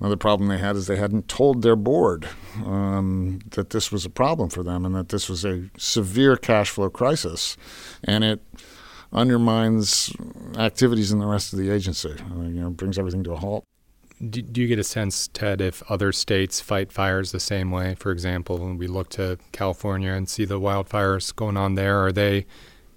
Another 0.00 0.16
problem 0.16 0.48
they 0.48 0.58
had 0.58 0.76
is 0.76 0.86
they 0.86 0.96
hadn't 0.96 1.26
told 1.26 1.62
their 1.62 1.76
board 1.76 2.28
um, 2.64 3.40
that 3.52 3.70
this 3.70 3.90
was 3.90 4.04
a 4.04 4.10
problem 4.10 4.50
for 4.50 4.62
them 4.62 4.84
and 4.84 4.94
that 4.94 5.08
this 5.08 5.28
was 5.28 5.44
a 5.44 5.70
severe 5.78 6.36
cash 6.36 6.68
flow 6.68 6.90
crisis, 6.90 7.56
and 8.04 8.22
it 8.22 8.42
undermines 9.12 10.12
activities 10.58 11.12
in 11.12 11.18
the 11.18 11.26
rest 11.26 11.52
of 11.52 11.58
the 11.58 11.70
agency. 11.70 12.10
Uh, 12.10 12.42
you 12.42 12.60
know, 12.60 12.70
brings 12.70 12.98
everything 12.98 13.24
to 13.24 13.32
a 13.32 13.36
halt. 13.36 13.64
Do, 14.18 14.40
do, 14.40 14.62
you 14.62 14.66
get 14.66 14.78
a 14.78 14.84
sense, 14.84 15.28
Ted, 15.28 15.60
if 15.60 15.82
other 15.90 16.10
states 16.10 16.60
fight 16.60 16.90
fires 16.90 17.32
the 17.32 17.40
same 17.40 17.70
way? 17.70 17.94
For 17.98 18.10
example, 18.10 18.58
when 18.58 18.78
we 18.78 18.86
look 18.86 19.10
to 19.10 19.38
California 19.52 20.12
and 20.12 20.28
see 20.28 20.46
the 20.46 20.58
wildfires 20.58 21.34
going 21.34 21.58
on 21.58 21.74
there, 21.74 22.02
are 22.04 22.12
they, 22.12 22.46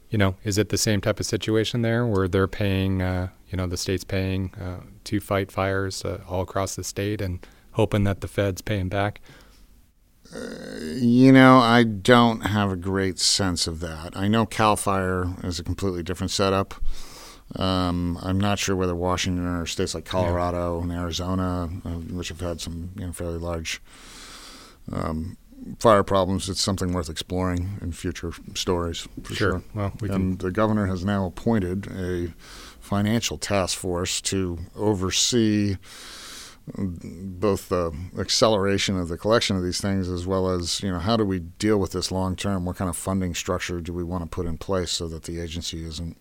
you 0.10 0.18
know, 0.18 0.36
is 0.46 0.58
it 0.58 0.70
the 0.70 0.78
same 0.78 1.02
type 1.02 1.20
of 1.20 1.26
situation 1.26 1.82
there 1.82 2.06
where 2.06 2.30
they're 2.30 2.48
paying, 2.48 3.02
uh, 3.02 3.30
you 3.50 3.58
know, 3.58 3.68
the 3.68 3.76
state's 3.76 4.06
paying 4.06 4.54
uh, 4.56 4.80
to 5.04 5.20
fight 5.20 5.52
fires 5.52 6.06
uh, 6.06 6.22
all 6.28 6.42
across 6.42 6.76
the 6.76 6.86
state 6.86 7.20
and 7.20 7.46
hoping 7.72 8.06
that 8.06 8.22
the 8.22 8.28
feds 8.28 8.62
pay 8.62 8.78
them 8.78 8.88
back? 8.88 9.20
Uh, 10.34 10.40
you 10.96 11.32
know, 11.32 11.58
I 11.58 11.84
don't 11.84 12.42
have 12.42 12.72
a 12.72 12.76
great 12.76 13.20
sense 13.20 13.68
of 13.68 13.80
that. 13.80 14.16
I 14.16 14.28
know 14.28 14.46
Cal 14.46 14.76
Fire 14.76 15.34
is 15.44 15.60
a 15.60 15.64
completely 15.64 16.04
different 16.04 16.32
setup. 16.32 16.76
Um, 17.56 18.20
I'm 18.22 18.40
not 18.40 18.60
sure 18.60 18.76
whether 18.76 18.96
Washington 18.96 19.46
or 19.48 19.66
states 19.66 19.96
like 19.96 20.06
Colorado 20.06 20.78
yeah. 20.78 20.84
and 20.84 20.92
Arizona, 20.92 21.70
uh, 21.84 21.90
which 21.90 22.30
have 22.30 22.40
had 22.40 22.62
some 22.62 22.92
you 22.96 23.08
know, 23.08 23.12
fairly 23.12 23.40
large 23.40 23.82
um, 24.92 25.38
fire 25.80 26.04
problems, 26.04 26.50
it's 26.50 26.62
something 26.62 26.94
worth 26.94 27.10
exploring 27.10 27.80
in 27.82 27.92
future 27.92 28.32
stories 28.54 29.08
for 29.24 29.34
sure. 29.34 29.52
sure. 29.52 29.64
Well, 29.74 29.94
we 30.00 30.10
and 30.10 30.40
can... 30.40 30.48
the 30.48 30.52
governor 30.52 30.86
has 30.88 31.04
now 31.04 31.26
appointed 31.26 31.88
a 31.88 32.34
financial 32.80 33.38
task 33.38 33.78
force 33.78 34.22
to 34.22 34.60
oversee 34.76 35.78
both 36.76 37.70
the 37.70 37.92
acceleration 38.20 38.98
of 38.98 39.08
the 39.08 39.18
collection 39.18 39.56
of 39.56 39.64
these 39.64 39.82
things 39.82 40.08
as 40.08 40.28
well 40.28 40.50
as 40.50 40.84
you 40.84 40.92
know 40.92 41.00
how 41.00 41.18
do 41.18 41.26
we 41.26 41.40
deal 41.40 41.80
with 41.80 41.92
this 41.94 42.12
long 42.12 42.36
term 42.36 42.64
what 42.64 42.76
kind 42.76 42.90
of 42.90 42.96
funding 42.96 43.34
structure 43.34 43.82
do 43.82 43.92
we 43.92 44.04
want 44.04 44.24
to 44.24 44.30
put 44.30 44.46
in 44.46 44.56
place 44.56 44.92
so 44.92 45.08
that 45.08 45.24
the 45.24 45.40
agency 45.40 45.84
isn't 45.84 46.16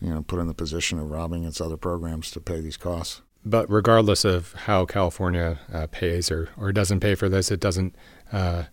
you 0.00 0.08
know 0.12 0.22
put 0.22 0.38
in 0.40 0.46
the 0.46 0.54
position 0.54 0.98
of 0.98 1.10
robbing 1.10 1.44
its 1.44 1.60
other 1.60 1.76
programs 1.76 2.30
to 2.30 2.40
pay 2.40 2.60
these 2.60 2.76
costs 2.76 3.22
but 3.42 3.70
regardless 3.70 4.26
of 4.26 4.52
how 4.52 4.84
California 4.84 5.58
uh, 5.72 5.86
pays 5.90 6.30
or, 6.30 6.50
or 6.58 6.72
doesn't 6.72 7.00
pay 7.00 7.14
for 7.14 7.26
this, 7.26 7.50
it 7.50 7.58
doesn't 7.58 7.96
uh, 8.30 8.64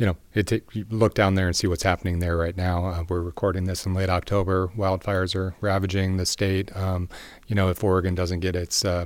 you 0.00 0.06
know, 0.06 0.16
it 0.32 0.46
t- 0.46 0.62
look 0.88 1.12
down 1.12 1.34
there 1.34 1.46
and 1.46 1.54
see 1.54 1.66
what's 1.66 1.82
happening 1.82 2.20
there 2.20 2.34
right 2.34 2.56
now. 2.56 2.86
Uh, 2.86 3.04
we're 3.06 3.20
recording 3.20 3.64
this 3.64 3.84
in 3.84 3.92
late 3.92 4.08
October. 4.08 4.68
Wildfires 4.68 5.34
are 5.34 5.54
ravaging 5.60 6.16
the 6.16 6.24
state. 6.24 6.74
Um, 6.74 7.10
you 7.48 7.54
know, 7.54 7.68
if 7.68 7.84
Oregon 7.84 8.14
doesn't 8.14 8.40
get 8.40 8.56
its 8.56 8.82
uh, 8.82 9.04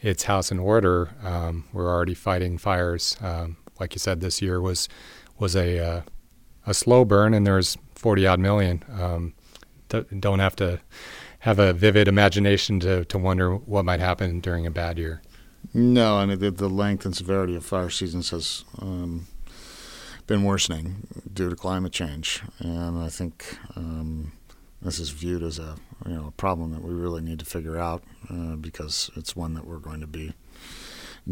its 0.00 0.22
house 0.22 0.52
in 0.52 0.60
order, 0.60 1.10
um, 1.24 1.64
we're 1.72 1.88
already 1.92 2.14
fighting 2.14 2.58
fires. 2.58 3.16
Um, 3.20 3.56
like 3.80 3.96
you 3.96 3.98
said, 3.98 4.20
this 4.20 4.40
year 4.40 4.60
was 4.60 4.88
was 5.36 5.56
a 5.56 5.84
uh, 5.84 6.02
a 6.64 6.74
slow 6.74 7.04
burn, 7.04 7.34
and 7.34 7.44
there's 7.44 7.76
40 7.96 8.28
odd 8.28 8.38
million. 8.38 8.84
Um, 8.92 9.34
don't 9.88 10.38
have 10.38 10.56
to 10.56 10.80
have 11.40 11.58
a 11.58 11.72
vivid 11.72 12.08
imagination 12.08 12.80
to 12.80 13.04
to 13.04 13.18
wonder 13.18 13.54
what 13.54 13.84
might 13.84 14.00
happen 14.00 14.40
during 14.40 14.66
a 14.66 14.70
bad 14.70 14.98
year. 14.98 15.22
No, 15.74 16.16
I 16.16 16.26
mean 16.26 16.38
the, 16.38 16.50
the 16.50 16.68
length 16.68 17.04
and 17.04 17.16
severity 17.16 17.56
of 17.56 17.64
fire 17.64 17.90
seasons 17.90 18.30
has 18.30 18.64
um, 18.80 19.26
been 20.26 20.44
worsening 20.44 21.06
due 21.32 21.50
to 21.50 21.56
climate 21.56 21.92
change, 21.92 22.42
and 22.58 22.98
I 22.98 23.08
think 23.08 23.58
um, 23.76 24.32
this 24.82 24.98
is 24.98 25.10
viewed 25.10 25.42
as 25.42 25.58
a 25.58 25.76
you 26.06 26.14
know 26.14 26.26
a 26.28 26.32
problem 26.32 26.72
that 26.72 26.82
we 26.82 26.94
really 26.94 27.22
need 27.22 27.38
to 27.38 27.44
figure 27.44 27.78
out 27.78 28.02
uh, 28.30 28.56
because 28.56 29.10
it's 29.16 29.34
one 29.34 29.54
that 29.54 29.66
we're 29.66 29.78
going 29.78 30.00
to 30.00 30.06
be 30.06 30.34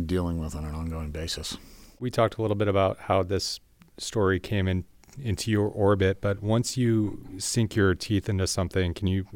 dealing 0.06 0.38
with 0.38 0.54
on 0.54 0.64
an 0.64 0.74
ongoing 0.74 1.10
basis. 1.10 1.56
We 2.00 2.10
talked 2.10 2.36
a 2.38 2.42
little 2.42 2.56
bit 2.56 2.68
about 2.68 2.98
how 2.98 3.22
this 3.22 3.60
story 3.98 4.40
came 4.40 4.66
in 4.66 4.84
into 5.20 5.50
your 5.50 5.68
orbit, 5.68 6.20
but 6.20 6.42
once 6.42 6.76
you 6.76 7.24
sink 7.38 7.76
your 7.76 7.94
teeth 7.94 8.28
into 8.28 8.46
something, 8.46 8.94
can 8.94 9.06
you 9.06 9.26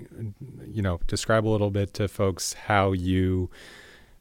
you 0.66 0.82
know 0.82 1.00
describe 1.06 1.46
a 1.46 1.50
little 1.50 1.70
bit 1.70 1.94
to 1.94 2.08
folks 2.08 2.54
how 2.54 2.92
you 2.92 3.50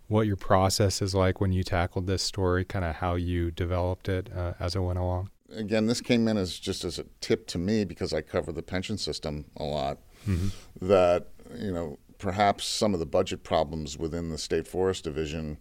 what 0.07 0.25
your 0.25 0.35
process 0.35 1.01
is 1.01 1.13
like 1.13 1.41
when 1.41 1.51
you 1.51 1.63
tackled 1.63 2.07
this 2.07 2.23
story, 2.23 2.63
kind 2.63 2.85
of 2.85 2.95
how 2.95 3.15
you 3.15 3.51
developed 3.51 4.07
it 4.07 4.29
uh, 4.35 4.53
as 4.59 4.75
it 4.75 4.79
went 4.79 4.97
along. 4.97 5.29
Again, 5.53 5.87
this 5.87 6.01
came 6.01 6.27
in 6.27 6.37
as 6.37 6.57
just 6.59 6.83
as 6.83 6.97
a 6.99 7.05
tip 7.21 7.47
to 7.47 7.57
me 7.57 7.83
because 7.85 8.13
I 8.13 8.21
cover 8.21 8.51
the 8.51 8.63
pension 8.63 8.97
system 8.97 9.45
a 9.55 9.63
lot. 9.63 9.99
Mm-hmm. 10.27 10.87
That 10.87 11.27
you 11.55 11.71
know, 11.71 11.99
perhaps 12.17 12.65
some 12.65 12.93
of 12.93 12.99
the 12.99 13.05
budget 13.05 13.43
problems 13.43 13.97
within 13.97 14.29
the 14.29 14.37
state 14.37 14.67
forest 14.67 15.03
division 15.03 15.57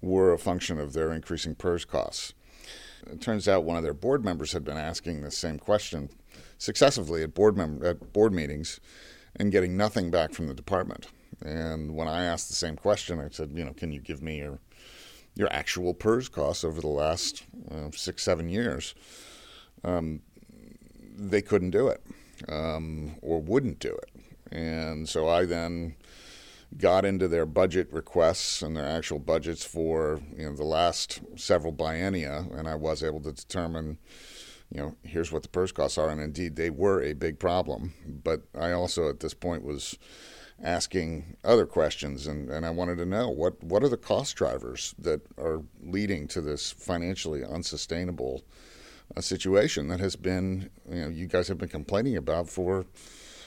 were 0.00 0.32
a 0.32 0.38
function 0.38 0.78
of 0.78 0.92
their 0.92 1.12
increasing 1.12 1.54
PERS 1.54 1.84
costs. 1.84 2.34
It 3.06 3.20
turns 3.20 3.48
out 3.48 3.64
one 3.64 3.76
of 3.76 3.82
their 3.82 3.94
board 3.94 4.24
members 4.24 4.52
had 4.52 4.64
been 4.64 4.76
asking 4.76 5.22
the 5.22 5.30
same 5.30 5.58
question 5.58 6.10
successively 6.58 7.22
at 7.22 7.34
board 7.34 7.56
mem- 7.56 7.82
at 7.84 8.12
board 8.12 8.32
meetings 8.32 8.80
and 9.36 9.52
getting 9.52 9.76
nothing 9.76 10.10
back 10.10 10.32
from 10.32 10.46
the 10.46 10.54
department. 10.54 11.08
And 11.44 11.94
when 11.94 12.08
I 12.08 12.24
asked 12.24 12.48
the 12.48 12.54
same 12.54 12.76
question, 12.76 13.20
I 13.20 13.28
said, 13.30 13.52
you 13.54 13.64
know, 13.64 13.72
can 13.72 13.92
you 13.92 14.00
give 14.00 14.22
me 14.22 14.38
your 14.38 14.58
your 15.36 15.52
actual 15.52 15.94
PERS 15.94 16.28
costs 16.28 16.64
over 16.64 16.80
the 16.80 16.88
last 16.88 17.44
uh, 17.70 17.90
six, 17.92 18.22
seven 18.22 18.48
years? 18.48 18.94
Um, 19.84 20.20
they 21.16 21.40
couldn't 21.40 21.70
do 21.70 21.88
it 21.88 22.02
um, 22.48 23.16
or 23.22 23.40
wouldn't 23.40 23.78
do 23.78 23.94
it. 23.94 24.10
And 24.52 25.08
so 25.08 25.28
I 25.28 25.44
then 25.44 25.94
got 26.76 27.04
into 27.04 27.28
their 27.28 27.46
budget 27.46 27.92
requests 27.92 28.62
and 28.62 28.76
their 28.76 28.86
actual 28.86 29.18
budgets 29.18 29.64
for 29.64 30.20
you 30.36 30.44
know 30.44 30.54
the 30.54 30.64
last 30.64 31.20
several 31.36 31.72
biennia, 31.72 32.56
and 32.56 32.68
I 32.68 32.74
was 32.74 33.02
able 33.02 33.20
to 33.20 33.32
determine, 33.32 33.98
you 34.72 34.80
know, 34.80 34.96
here's 35.02 35.32
what 35.32 35.42
the 35.42 35.48
PERS 35.48 35.72
costs 35.72 35.98
are, 35.98 36.10
and 36.10 36.20
indeed 36.20 36.56
they 36.56 36.70
were 36.70 37.02
a 37.02 37.12
big 37.12 37.38
problem. 37.38 37.94
But 38.06 38.42
I 38.58 38.72
also 38.72 39.08
at 39.08 39.20
this 39.20 39.34
point 39.34 39.64
was 39.64 39.98
asking 40.62 41.36
other 41.44 41.66
questions, 41.66 42.26
and, 42.26 42.50
and 42.50 42.66
I 42.66 42.70
wanted 42.70 42.98
to 42.98 43.06
know 43.06 43.28
what, 43.28 43.62
what 43.62 43.82
are 43.82 43.88
the 43.88 43.96
cost 43.96 44.36
drivers 44.36 44.94
that 44.98 45.20
are 45.38 45.62
leading 45.82 46.28
to 46.28 46.40
this 46.40 46.70
financially 46.70 47.42
unsustainable 47.44 48.44
uh, 49.16 49.20
situation 49.20 49.88
that 49.88 50.00
has 50.00 50.16
been, 50.16 50.70
you 50.88 51.02
know, 51.02 51.08
you 51.08 51.26
guys 51.26 51.48
have 51.48 51.58
been 51.58 51.68
complaining 51.68 52.16
about 52.16 52.48
for 52.48 52.84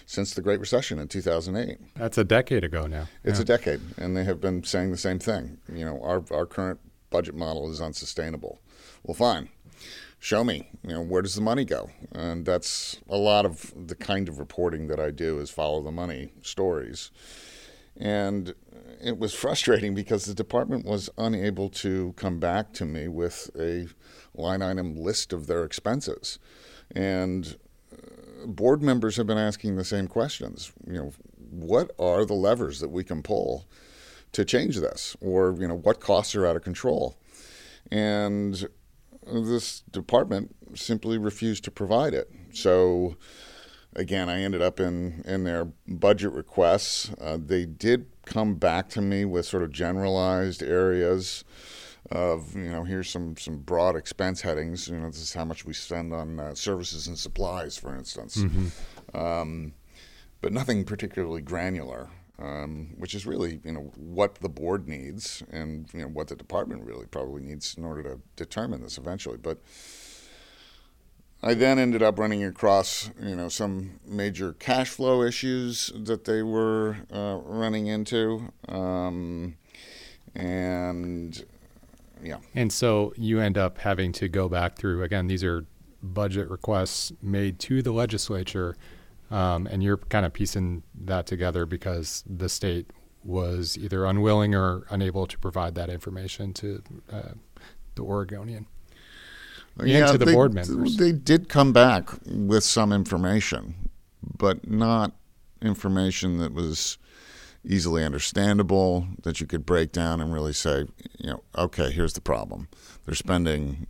since 0.05 0.33
the 0.33 0.41
Great 0.41 0.59
Recession 0.59 0.99
in 0.99 1.07
2008. 1.07 1.77
That's 1.95 2.17
a 2.17 2.23
decade 2.23 2.63
ago 2.63 2.87
now. 2.87 3.07
It's 3.23 3.39
yeah. 3.39 3.43
a 3.43 3.45
decade, 3.45 3.81
and 3.97 4.15
they 4.15 4.23
have 4.23 4.41
been 4.41 4.63
saying 4.63 4.91
the 4.91 4.97
same 4.97 5.19
thing. 5.19 5.57
You 5.71 5.85
know, 5.85 6.01
our, 6.01 6.23
our 6.31 6.45
current 6.45 6.79
budget 7.09 7.35
model 7.35 7.71
is 7.71 7.81
unsustainable. 7.81 8.59
Well, 9.03 9.15
fine 9.15 9.49
show 10.23 10.41
me 10.41 10.69
you 10.83 10.93
know 10.93 11.01
where 11.01 11.21
does 11.21 11.35
the 11.35 11.41
money 11.41 11.65
go 11.65 11.89
and 12.13 12.45
that's 12.45 12.95
a 13.09 13.17
lot 13.17 13.45
of 13.45 13.73
the 13.75 13.93
kind 13.93 14.29
of 14.29 14.39
reporting 14.39 14.87
that 14.87 14.97
i 14.97 15.11
do 15.11 15.37
is 15.37 15.49
follow 15.49 15.81
the 15.81 15.91
money 15.91 16.29
stories 16.41 17.11
and 17.97 18.55
it 19.03 19.19
was 19.19 19.33
frustrating 19.43 19.93
because 19.93 20.23
the 20.23 20.33
department 20.33 20.85
was 20.85 21.09
unable 21.17 21.67
to 21.67 22.13
come 22.15 22.39
back 22.39 22.71
to 22.71 22.85
me 22.85 23.09
with 23.09 23.49
a 23.59 23.85
line 24.33 24.61
item 24.61 24.95
list 24.95 25.33
of 25.33 25.47
their 25.47 25.65
expenses 25.65 26.39
and 26.95 27.57
board 28.45 28.81
members 28.81 29.17
have 29.17 29.27
been 29.27 29.37
asking 29.37 29.75
the 29.75 29.83
same 29.83 30.07
questions 30.07 30.71
you 30.87 30.93
know 30.93 31.11
what 31.49 31.91
are 31.99 32.25
the 32.25 32.33
levers 32.33 32.79
that 32.79 32.89
we 32.89 33.03
can 33.03 33.21
pull 33.21 33.65
to 34.31 34.43
change 34.43 34.77
this 34.77 35.15
or 35.21 35.55
you 35.59 35.67
know 35.67 35.77
what 35.77 35.99
costs 35.99 36.35
are 36.35 36.45
out 36.45 36.55
of 36.55 36.63
control 36.63 37.17
and 37.91 38.67
this 39.25 39.81
department 39.81 40.55
simply 40.75 41.17
refused 41.17 41.63
to 41.65 41.71
provide 41.71 42.13
it. 42.13 42.31
So, 42.51 43.15
again, 43.95 44.29
I 44.29 44.41
ended 44.41 44.61
up 44.61 44.79
in, 44.79 45.23
in 45.25 45.43
their 45.43 45.65
budget 45.87 46.31
requests. 46.31 47.11
Uh, 47.19 47.37
they 47.43 47.65
did 47.65 48.07
come 48.25 48.55
back 48.55 48.89
to 48.89 49.01
me 49.01 49.25
with 49.25 49.45
sort 49.45 49.63
of 49.63 49.71
generalized 49.71 50.63
areas 50.63 51.43
of, 52.11 52.55
you 52.55 52.69
know, 52.69 52.83
here's 52.83 53.09
some, 53.09 53.37
some 53.37 53.57
broad 53.57 53.95
expense 53.95 54.41
headings. 54.41 54.87
You 54.87 54.97
know, 54.99 55.07
this 55.07 55.21
is 55.21 55.33
how 55.33 55.45
much 55.45 55.65
we 55.65 55.73
spend 55.73 56.13
on 56.13 56.39
uh, 56.39 56.55
services 56.55 57.07
and 57.07 57.17
supplies, 57.17 57.77
for 57.77 57.95
instance. 57.95 58.37
Mm-hmm. 58.37 59.17
Um, 59.17 59.73
but 60.41 60.51
nothing 60.53 60.83
particularly 60.83 61.41
granular. 61.41 62.09
um, 62.39 62.89
which 62.97 63.13
is 63.13 63.25
really 63.25 63.61
you 63.63 63.71
know 63.71 63.91
what 63.95 64.35
the 64.35 64.49
board 64.49 64.87
needs 64.87 65.43
and 65.51 65.87
you 65.93 66.01
know 66.01 66.07
what 66.07 66.27
the 66.27 66.35
department 66.35 66.83
really 66.83 67.05
probably 67.05 67.41
needs 67.41 67.75
in 67.77 67.85
order 67.85 68.03
to 68.03 68.19
determine 68.35 68.81
this 68.81 68.97
eventually. 68.97 69.37
But 69.37 69.59
I 71.41 71.53
then 71.53 71.77
ended 71.77 72.01
up 72.01 72.17
running 72.17 72.43
across 72.43 73.11
you 73.21 73.35
know 73.35 73.49
some 73.49 73.99
major 74.05 74.53
cash 74.53 74.89
flow 74.89 75.21
issues 75.21 75.91
that 75.95 76.25
they 76.25 76.41
were 76.41 76.97
uh, 77.13 77.37
running 77.43 77.87
into, 77.87 78.51
um, 78.67 79.55
and 80.33 81.45
yeah. 82.23 82.37
And 82.55 82.71
so 82.71 83.13
you 83.17 83.39
end 83.39 83.57
up 83.57 83.77
having 83.79 84.11
to 84.13 84.27
go 84.27 84.49
back 84.49 84.75
through 84.75 85.03
again. 85.03 85.27
These 85.27 85.43
are 85.43 85.65
budget 86.01 86.49
requests 86.49 87.11
made 87.21 87.59
to 87.59 87.81
the 87.81 87.91
legislature, 87.91 88.75
um, 89.31 89.67
and 89.67 89.83
you're 89.83 89.97
kind 89.97 90.25
of 90.25 90.33
piecing 90.33 90.83
that 91.05 91.25
together 91.25 91.65
because 91.65 92.23
the 92.27 92.49
state 92.49 92.91
was 93.23 93.77
either 93.77 94.05
unwilling 94.05 94.53
or 94.53 94.85
unable 94.89 95.25
to 95.27 95.37
provide 95.37 95.75
that 95.75 95.89
information 95.89 96.53
to 96.53 96.83
uh, 97.11 97.29
the 97.95 98.03
Oregonian. 98.03 98.67
Yeah, 99.83 100.11
to 100.11 100.17
the 100.17 100.25
they, 100.25 100.33
board 100.33 100.53
members. 100.53 100.97
They 100.97 101.11
did 101.11 101.49
come 101.49 101.73
back 101.73 102.09
with 102.25 102.63
some 102.63 102.93
information, 102.93 103.89
but 104.37 104.69
not 104.69 105.13
information 105.61 106.37
that 106.37 106.53
was 106.53 106.97
easily 107.65 108.03
understandable 108.03 109.07
that 109.23 109.39
you 109.39 109.47
could 109.47 109.65
break 109.65 109.91
down 109.91 110.21
and 110.21 110.33
really 110.33 110.53
say, 110.53 110.85
you 111.17 111.29
know, 111.29 111.43
okay, 111.57 111.91
here's 111.91 112.13
the 112.13 112.21
problem. 112.21 112.67
They're 113.05 113.15
spending, 113.15 113.87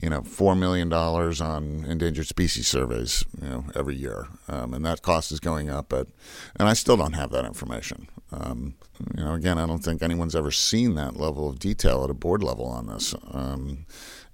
you 0.00 0.10
know, 0.10 0.22
four 0.22 0.54
million 0.54 0.88
dollars 0.88 1.40
on 1.40 1.84
endangered 1.86 2.26
species 2.26 2.68
surveys, 2.68 3.24
you 3.40 3.48
know, 3.48 3.64
every 3.74 3.96
year, 3.96 4.28
um, 4.48 4.74
and 4.74 4.84
that 4.84 5.02
cost 5.02 5.32
is 5.32 5.40
going 5.40 5.70
up. 5.70 5.92
At, 5.92 6.08
and 6.58 6.68
I 6.68 6.74
still 6.74 6.96
don't 6.96 7.14
have 7.14 7.30
that 7.30 7.44
information. 7.44 8.08
Um, 8.32 8.74
you 9.16 9.24
know, 9.24 9.34
again, 9.34 9.58
I 9.58 9.66
don't 9.66 9.82
think 9.82 10.02
anyone's 10.02 10.36
ever 10.36 10.50
seen 10.50 10.94
that 10.94 11.16
level 11.16 11.48
of 11.48 11.58
detail 11.58 12.04
at 12.04 12.10
a 12.10 12.14
board 12.14 12.42
level 12.42 12.66
on 12.66 12.86
this. 12.86 13.14
Um, 13.30 13.86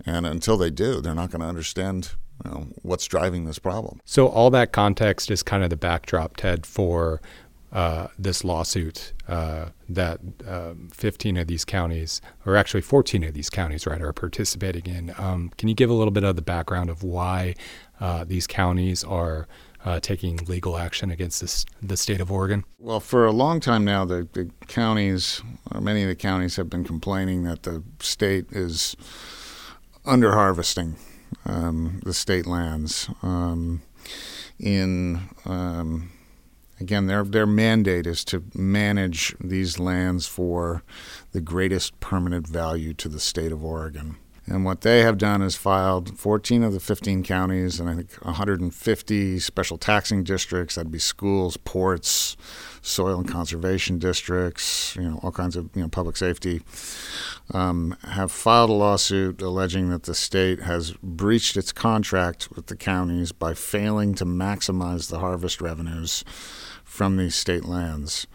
and 0.05 0.26
until 0.26 0.57
they 0.57 0.70
do, 0.70 1.00
they're 1.00 1.14
not 1.14 1.31
going 1.31 1.40
to 1.40 1.46
understand 1.46 2.12
you 2.44 2.50
know, 2.50 2.66
what's 2.83 3.07
driving 3.07 3.44
this 3.44 3.59
problem. 3.59 4.00
So 4.05 4.26
all 4.26 4.50
that 4.50 4.72
context 4.72 5.31
is 5.31 5.42
kind 5.42 5.64
of 5.64 5.70
the 5.70 5.76
backdrop, 5.76 6.37
Ted, 6.37 6.66
for 6.66 7.20
uh, 7.76 8.08
this 8.18 8.42
lawsuit 8.42 9.12
uh, 9.28 9.66
that 9.86 10.18
um, 10.48 10.88
15 10.94 11.36
of 11.36 11.46
these 11.46 11.62
counties, 11.62 12.22
or 12.46 12.56
actually 12.56 12.80
14 12.80 13.22
of 13.24 13.34
these 13.34 13.50
counties, 13.50 13.86
right, 13.86 14.00
are 14.00 14.14
participating 14.14 14.86
in. 14.86 15.14
Um, 15.18 15.50
can 15.58 15.68
you 15.68 15.74
give 15.74 15.90
a 15.90 15.92
little 15.92 16.10
bit 16.10 16.24
of 16.24 16.36
the 16.36 16.42
background 16.42 16.88
of 16.88 17.02
why 17.02 17.54
uh, 18.00 18.24
these 18.24 18.46
counties 18.46 19.04
are 19.04 19.46
uh, 19.84 20.00
taking 20.00 20.38
legal 20.46 20.78
action 20.78 21.10
against 21.10 21.42
this, 21.42 21.66
the 21.82 21.98
state 21.98 22.18
of 22.18 22.32
Oregon? 22.32 22.64
Well, 22.78 22.98
for 22.98 23.26
a 23.26 23.30
long 23.30 23.60
time 23.60 23.84
now, 23.84 24.06
the, 24.06 24.26
the 24.32 24.50
counties, 24.68 25.42
or 25.70 25.82
many 25.82 26.02
of 26.02 26.08
the 26.08 26.16
counties, 26.16 26.56
have 26.56 26.70
been 26.70 26.82
complaining 26.82 27.42
that 27.42 27.64
the 27.64 27.82
state 28.00 28.46
is 28.52 28.96
under 30.06 30.32
harvesting 30.32 30.96
um, 31.44 32.00
the 32.06 32.14
state 32.14 32.46
lands 32.46 33.10
um, 33.22 33.82
in 34.58 35.28
um, 35.44 36.10
Again, 36.78 37.06
their 37.06 37.24
their 37.24 37.46
mandate 37.46 38.06
is 38.06 38.24
to 38.26 38.44
manage 38.54 39.34
these 39.40 39.78
lands 39.78 40.26
for 40.26 40.82
the 41.32 41.40
greatest 41.40 41.98
permanent 42.00 42.46
value 42.46 42.92
to 42.94 43.08
the 43.08 43.20
state 43.20 43.52
of 43.52 43.64
Oregon. 43.64 44.16
And 44.48 44.64
what 44.64 44.82
they 44.82 45.00
have 45.00 45.18
done 45.18 45.42
is 45.42 45.56
filed 45.56 46.16
14 46.16 46.62
of 46.62 46.72
the 46.72 46.78
15 46.78 47.24
counties 47.24 47.80
and 47.80 47.90
I 47.90 47.94
think 47.96 48.12
150 48.24 49.40
special 49.40 49.76
taxing 49.76 50.22
districts. 50.22 50.76
That'd 50.76 50.92
be 50.92 51.00
schools, 51.00 51.56
ports, 51.56 52.36
soil 52.80 53.18
and 53.18 53.28
conservation 53.28 53.98
districts, 53.98 54.94
you 54.94 55.02
know, 55.02 55.18
all 55.22 55.32
kinds 55.32 55.56
of 55.56 55.70
you 55.74 55.82
know 55.82 55.88
public 55.88 56.16
safety. 56.16 56.62
Um, 57.52 57.96
have 58.04 58.30
filed 58.30 58.70
a 58.70 58.74
lawsuit 58.74 59.42
alleging 59.42 59.90
that 59.90 60.04
the 60.04 60.14
state 60.14 60.60
has 60.60 60.92
breached 61.02 61.56
its 61.56 61.72
contract 61.72 62.48
with 62.54 62.66
the 62.66 62.76
counties 62.76 63.32
by 63.32 63.54
failing 63.54 64.14
to 64.14 64.24
maximize 64.24 65.10
the 65.10 65.18
harvest 65.18 65.60
revenues 65.60 66.24
from 66.96 67.18
these 67.18 67.35
state 67.35 67.66
lands. 67.66 68.26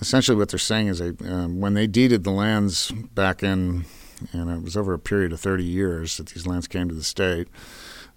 Essentially, 0.00 0.36
what 0.36 0.48
they're 0.48 0.58
saying 0.58 0.88
is 0.88 0.98
that 0.98 1.20
um, 1.22 1.60
when 1.60 1.74
they 1.74 1.86
deeded 1.86 2.24
the 2.24 2.30
lands 2.30 2.90
back 3.14 3.42
in, 3.42 3.84
and 4.32 4.50
it 4.50 4.62
was 4.62 4.76
over 4.76 4.94
a 4.94 4.98
period 4.98 5.32
of 5.32 5.40
30 5.40 5.62
years 5.62 6.16
that 6.16 6.28
these 6.28 6.46
lands 6.46 6.66
came 6.66 6.88
to 6.88 6.94
the 6.94 7.04
state, 7.04 7.48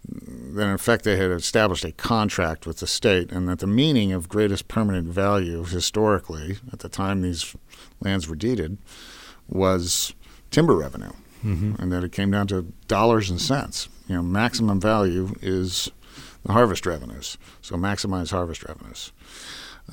then 0.07 0.69
in 0.69 0.73
effect 0.73 1.03
they 1.03 1.17
had 1.17 1.29
established 1.31 1.83
a 1.83 1.91
contract 1.91 2.65
with 2.65 2.79
the 2.79 2.87
state, 2.87 3.31
and 3.31 3.49
that 3.49 3.59
the 3.59 3.67
meaning 3.67 4.13
of 4.13 4.29
greatest 4.29 4.69
permanent 4.69 5.07
value 5.07 5.65
historically, 5.65 6.57
at 6.71 6.79
the 6.79 6.89
time 6.89 7.21
these 7.21 7.53
lands 7.99 8.29
were 8.29 8.35
deeded, 8.35 8.77
was 9.49 10.13
timber 10.51 10.75
revenue, 10.75 11.11
mm-hmm. 11.43 11.81
and 11.81 11.91
that 11.91 12.03
it 12.03 12.13
came 12.13 12.31
down 12.31 12.47
to 12.47 12.61
dollars 12.87 13.29
and 13.29 13.41
cents. 13.41 13.89
You 14.07 14.15
know, 14.15 14.23
maximum 14.23 14.79
value 14.79 15.35
is 15.41 15.91
the 16.45 16.53
harvest 16.53 16.85
revenues, 16.85 17.37
so 17.61 17.75
maximize 17.75 18.31
harvest 18.31 18.63
revenues. 18.63 19.11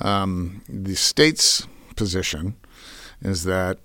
Um, 0.01 0.61
the 0.69 0.95
state's 0.95 1.67
position 1.95 2.55
is 3.21 3.43
that 3.45 3.79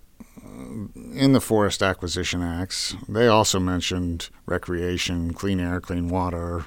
in 1.14 1.32
the 1.32 1.40
Forest 1.40 1.82
Acquisition 1.82 2.42
Acts, 2.42 2.94
they 3.08 3.26
also 3.26 3.58
mentioned 3.58 4.28
recreation, 4.46 5.32
clean 5.32 5.60
air, 5.60 5.80
clean 5.80 6.08
water, 6.08 6.66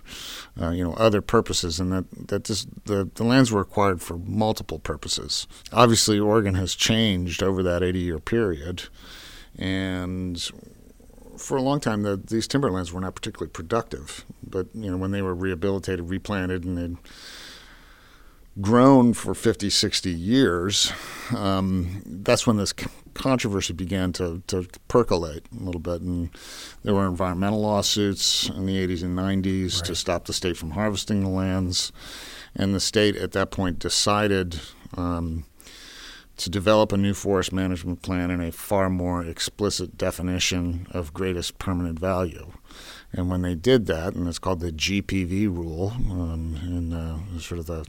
uh, 0.59 0.69
you 0.69 0.83
know, 0.83 0.93
other 0.93 1.21
purposes, 1.21 1.79
and 1.79 1.91
that 1.91 2.05
that 2.27 2.43
this, 2.45 2.65
the 2.85 3.09
the 3.15 3.23
lands 3.23 3.51
were 3.51 3.61
acquired 3.61 4.01
for 4.01 4.17
multiple 4.17 4.79
purposes. 4.79 5.47
Obviously, 5.71 6.19
Oregon 6.19 6.55
has 6.55 6.75
changed 6.75 7.43
over 7.43 7.61
that 7.63 7.81
80-year 7.81 8.19
period, 8.19 8.83
and 9.57 10.49
for 11.37 11.57
a 11.57 11.61
long 11.61 11.79
time, 11.79 12.03
the, 12.03 12.17
these 12.17 12.47
timberlands 12.47 12.91
were 12.91 13.01
not 13.01 13.15
particularly 13.15 13.51
productive. 13.51 14.25
But 14.47 14.67
you 14.73 14.89
know, 14.89 14.97
when 14.97 15.11
they 15.11 15.21
were 15.21 15.35
rehabilitated, 15.35 16.09
replanted, 16.09 16.65
and 16.65 16.77
they'd 16.77 16.97
grown 18.61 19.13
for 19.13 19.33
50, 19.33 19.69
60 19.69 20.09
years, 20.09 20.91
um, 21.35 22.01
that's 22.05 22.47
when 22.47 22.57
this 22.57 22.73
controversy 23.13 23.73
began 23.73 24.13
to, 24.13 24.41
to 24.47 24.67
percolate 24.87 25.45
a 25.51 25.63
little 25.63 25.81
bit. 25.81 26.01
And 26.01 26.29
there 26.83 26.93
were 26.93 27.07
environmental 27.07 27.61
lawsuits 27.61 28.49
in 28.49 28.65
the 28.65 28.87
80s 28.87 29.03
and 29.03 29.17
90s 29.17 29.77
right. 29.77 29.85
to 29.85 29.95
stop 29.95 30.25
the 30.25 30.33
state 30.33 30.57
from 30.57 30.71
harvesting 30.71 31.23
the 31.23 31.29
lands. 31.29 31.91
And 32.55 32.73
the 32.73 32.79
state 32.79 33.17
at 33.17 33.33
that 33.33 33.51
point 33.51 33.79
decided 33.79 34.59
um, 34.95 35.45
to 36.37 36.49
develop 36.49 36.91
a 36.91 36.97
new 36.97 37.13
forest 37.13 37.53
management 37.53 38.01
plan 38.01 38.29
and 38.29 38.41
a 38.41 38.51
far 38.51 38.89
more 38.89 39.23
explicit 39.23 39.97
definition 39.97 40.87
of 40.91 41.13
greatest 41.13 41.57
permanent 41.59 41.99
value. 41.99 42.51
And 43.13 43.29
when 43.29 43.41
they 43.41 43.55
did 43.55 43.85
that, 43.85 44.13
and 44.13 44.27
it's 44.27 44.39
called 44.39 44.59
the 44.59 44.71
GPV 44.71 45.45
rule 45.47 45.93
um, 45.95 46.59
in 46.63 46.93
uh, 46.93 47.39
sort 47.39 47.59
of 47.59 47.67
the 47.67 47.85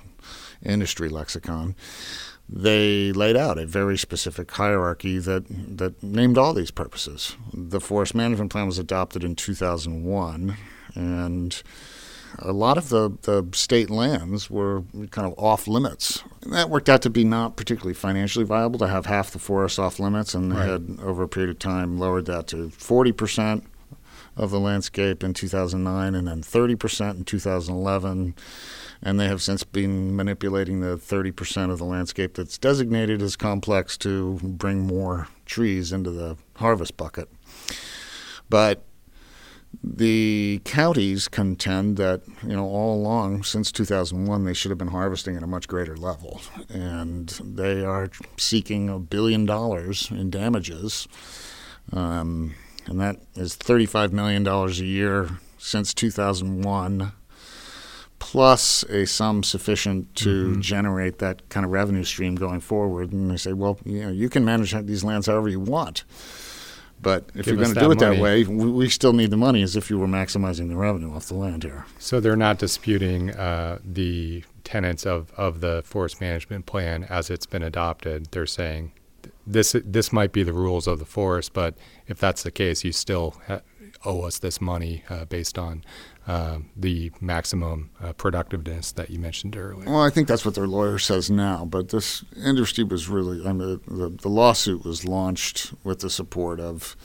industry 0.63 1.09
lexicon, 1.09 1.75
they 2.49 3.11
laid 3.13 3.37
out 3.37 3.59
a 3.59 3.67
very 3.67 3.99
specific 3.99 4.49
hierarchy 4.53 5.19
that, 5.19 5.47
that 5.49 6.01
named 6.01 6.39
all 6.39 6.55
these 6.55 6.71
purposes. 6.71 7.37
The 7.53 7.81
forest 7.81 8.15
management 8.15 8.53
plan 8.53 8.67
was 8.67 8.79
adopted 8.79 9.25
in 9.25 9.35
2001, 9.35 10.57
and 10.95 11.63
a 12.39 12.53
lot 12.53 12.79
of 12.79 12.89
the, 12.89 13.17
the 13.23 13.47
state 13.53 13.91
lands 13.91 14.51
were 14.51 14.83
kind 15.11 15.27
of 15.27 15.39
off 15.39 15.67
limits. 15.67 16.23
And 16.43 16.53
that 16.53 16.71
worked 16.71 16.89
out 16.89 17.03
to 17.03 17.11
be 17.11 17.25
not 17.25 17.57
particularly 17.57 17.95
financially 17.95 18.45
viable 18.45 18.79
to 18.81 18.89
have 18.89 19.07
half 19.07 19.31
the 19.31 19.39
forest 19.39 19.79
off 19.79 19.99
limits, 19.99 20.35
and 20.35 20.53
they 20.53 20.57
had, 20.57 20.99
over 21.03 21.23
a 21.23 21.29
period 21.29 21.51
of 21.51 21.59
time, 21.59 21.99
lowered 21.99 22.27
that 22.27 22.47
to 22.49 22.69
40% 22.69 23.63
of 24.37 24.51
the 24.51 24.61
landscape 24.61 25.25
in 25.25 25.33
2009 25.33 26.15
and 26.15 26.29
then 26.29 26.43
30% 26.43 27.17
in 27.17 27.25
2011 27.25 28.35
and 29.03 29.21
they 29.21 29.29
have 29.29 29.43
since 29.43 29.63
been 29.65 30.17
manipulating 30.17 30.81
the 30.81 30.97
30% 30.97 31.71
of 31.71 31.79
the 31.79 31.85
landscape 31.85 32.35
that's 32.35 32.59
designated 32.59 33.23
as 33.23 33.37
complex 33.37 33.97
to 33.99 34.39
bring 34.43 34.87
more 34.87 35.29
trees 35.45 35.93
into 35.93 36.11
the 36.11 36.37
harvest 36.57 36.97
bucket. 36.97 37.29
But 38.49 38.85
the 39.83 40.61
counties 40.65 41.29
contend 41.29 41.97
that 41.97 42.23
you 42.43 42.57
know 42.57 42.65
all 42.65 42.95
along 42.95 43.43
since 43.43 43.73
2001 43.73 44.45
they 44.45 44.55
should 44.55 44.71
have 44.71 44.79
been 44.79 44.89
harvesting 44.89 45.37
at 45.37 45.43
a 45.43 45.47
much 45.47 45.69
greater 45.69 45.97
level, 45.97 46.41
and 46.69 47.29
they 47.43 47.85
are 47.85 48.11
seeking 48.37 48.89
a 48.89 48.99
billion 48.99 49.47
dollars 49.47 50.11
in 50.11 50.31
damages, 50.31 51.09
um, 51.93 52.55
and 52.87 53.01
that 53.01 53.17
is 53.35 53.55
35 53.55 54.13
million 54.13 54.43
dollars 54.43 54.81
a 54.81 54.87
year 54.87 55.31
since 55.59 55.93
2001 55.95 57.13
plus 58.19 58.83
a 58.85 59.07
sum 59.07 59.43
sufficient 59.43 60.15
to 60.17 60.51
mm-hmm. 60.51 60.61
generate 60.61 61.19
that 61.19 61.49
kind 61.49 61.67
of 61.67 61.73
revenue 61.73 62.05
stream 62.05 62.35
going 62.35 62.61
forward. 62.61 63.13
And 63.13 63.31
they 63.31 63.37
say, 63.37 63.53
well, 63.53 63.79
you 63.85 64.03
know, 64.03 64.11
you 64.11 64.29
can 64.29 64.45
manage 64.45 64.73
these 64.87 65.05
lands 65.05 65.27
however 65.27 65.49
you 65.49 65.61
want. 65.61 66.05
But 67.01 67.25
if 67.35 67.45
Give 67.45 67.49
you're 67.49 67.57
going 67.57 67.75
to 67.75 67.81
do 67.81 67.91
it 67.93 68.01
money. 68.01 68.17
that 68.17 68.23
way, 68.23 68.45
we, 68.45 68.71
we, 68.71 68.89
still 68.89 69.13
need 69.13 69.31
the 69.31 69.37
money 69.37 69.63
as 69.63 69.77
if 69.77 69.91
you 69.91 69.99
were 69.99 70.07
maximizing 70.07 70.69
the 70.69 70.77
revenue 70.77 71.15
off 71.15 71.27
the 71.27 71.35
land 71.35 71.63
here. 71.63 71.87
So 71.99 72.21
they're 72.21 72.37
not 72.37 72.59
disputing 72.59 73.31
uh, 73.31 73.79
the 73.85 74.45
tenets 74.65 75.07
of, 75.07 75.31
of 75.37 75.61
the 75.61 75.83
forest 75.85 76.21
management 76.21 76.67
plan 76.67 77.05
as 77.05 77.31
it's 77.31 77.47
been 77.47 77.63
adopted. 77.63 78.29
They're 78.33 78.47
saying 78.47 78.93
this 79.47 79.77
this 79.85 80.13
might 80.13 80.33
be 80.33 80.43
the 80.43 80.53
rules 80.53 80.87
of 80.87 80.99
the 80.99 81.05
forest, 81.05 81.53
but 81.53 81.75
if 82.07 82.19
that's 82.19 82.43
the 82.43 82.51
case, 82.51 82.83
you 82.83 82.93
still 82.93 83.41
ha- 83.47 83.61
owe 84.05 84.23
us 84.23 84.39
this 84.39 84.61
money 84.61 85.05
uh, 85.09 85.25
based 85.27 85.59
on 85.59 85.85
uh, 86.27 86.59
the 86.77 87.13
maximum 87.21 87.91
uh, 88.03 88.13
productiveness 88.13 88.93
that 88.93 89.11
you 89.11 89.19
mentioned 89.19 89.57
earlier. 89.57 89.89
Well, 89.89 90.03
I 90.03 90.11
think 90.11 90.27
that's 90.27 90.45
what 90.45 90.55
their 90.55 90.67
lawyer 90.67 90.99
says 90.99 91.31
now, 91.31 91.65
but 91.65 91.91
this 91.91 92.25
industry 92.45 92.83
was 92.85 93.09
really, 93.09 93.47
I 93.47 93.53
mean, 93.53 93.81
the, 93.87 94.09
the 94.09 94.29
lawsuit 94.29 94.85
was 94.85 95.05
launched 95.05 95.73
with 95.85 96.01
the 96.01 96.11
support 96.11 96.59
of 96.59 96.97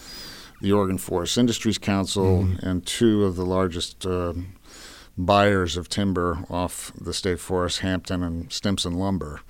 the 0.61 0.71
Oregon 0.71 0.97
Forest 0.97 1.37
Industries 1.37 1.77
Council 1.77 2.43
mm-hmm. 2.43 2.65
and 2.65 2.85
two 2.85 3.25
of 3.25 3.35
the 3.35 3.45
largest 3.45 4.05
uh, 4.05 4.33
buyers 5.17 5.77
of 5.77 5.89
timber 5.89 6.45
off 6.49 6.91
the 6.99 7.13
state 7.13 7.39
forest, 7.39 7.79
Hampton 7.79 8.23
and 8.23 8.51
Stimson 8.51 8.93
Lumber. 8.93 9.41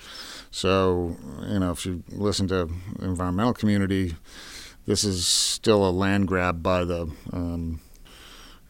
So, 0.50 1.16
you 1.48 1.60
know, 1.60 1.72
if 1.72 1.86
you 1.86 2.04
listen 2.10 2.48
to 2.50 2.66
the 2.66 3.06
environmental 3.06 3.54
community, 3.54 4.16
this 4.86 5.04
is 5.04 5.26
still 5.26 5.88
a 5.88 5.92
land 5.92 6.28
grab 6.28 6.62
by 6.62 6.84
the 6.84 7.10
um, 7.32 7.80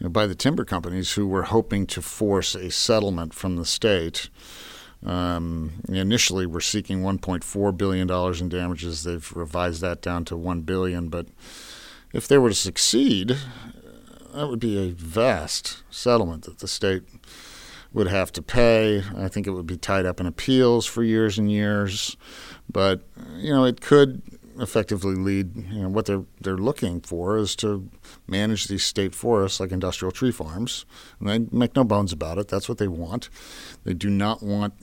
you 0.01 0.05
know, 0.05 0.09
by 0.09 0.25
the 0.25 0.33
timber 0.33 0.65
companies 0.65 1.11
who 1.11 1.27
were 1.27 1.43
hoping 1.43 1.85
to 1.85 2.01
force 2.01 2.55
a 2.55 2.71
settlement 2.71 3.35
from 3.35 3.55
the 3.55 3.65
state. 3.65 4.31
Um, 5.05 5.83
initially, 5.89 6.47
we're 6.47 6.59
seeking 6.59 7.03
1.4 7.03 7.77
billion 7.77 8.07
dollars 8.07 8.41
in 8.41 8.49
damages. 8.49 9.03
They've 9.03 9.31
revised 9.35 9.79
that 9.81 10.01
down 10.01 10.25
to 10.25 10.35
1 10.35 10.61
billion. 10.61 11.09
But 11.09 11.27
if 12.13 12.27
they 12.27 12.39
were 12.39 12.49
to 12.49 12.55
succeed, 12.55 13.37
that 14.33 14.49
would 14.49 14.59
be 14.59 14.79
a 14.79 14.91
vast 14.91 15.83
settlement 15.91 16.45
that 16.45 16.57
the 16.57 16.67
state 16.67 17.03
would 17.93 18.07
have 18.07 18.31
to 18.31 18.41
pay. 18.41 19.03
I 19.15 19.27
think 19.27 19.45
it 19.45 19.51
would 19.51 19.67
be 19.67 19.77
tied 19.77 20.07
up 20.07 20.19
in 20.19 20.25
appeals 20.25 20.87
for 20.87 21.03
years 21.03 21.37
and 21.37 21.51
years. 21.51 22.17
But 22.67 23.01
you 23.35 23.53
know, 23.53 23.65
it 23.65 23.81
could 23.81 24.23
effectively 24.61 25.15
lead. 25.15 25.55
You 25.55 25.81
know, 25.81 25.89
what 25.89 26.05
they're 26.05 26.23
they're 26.39 26.57
looking 26.57 27.01
for 27.01 27.37
is 27.37 27.55
to 27.57 27.89
manage 28.27 28.67
these 28.67 28.83
state 28.83 29.15
forests 29.15 29.59
like 29.59 29.71
industrial 29.71 30.11
tree 30.11 30.31
farms, 30.31 30.85
and 31.19 31.27
they 31.27 31.39
make 31.51 31.75
no 31.75 31.83
bones 31.83 32.13
about 32.13 32.37
it. 32.37 32.47
That's 32.47 32.69
what 32.69 32.77
they 32.77 32.87
want. 32.87 33.29
They 33.83 33.93
do 33.93 34.09
not 34.09 34.41
want 34.41 34.73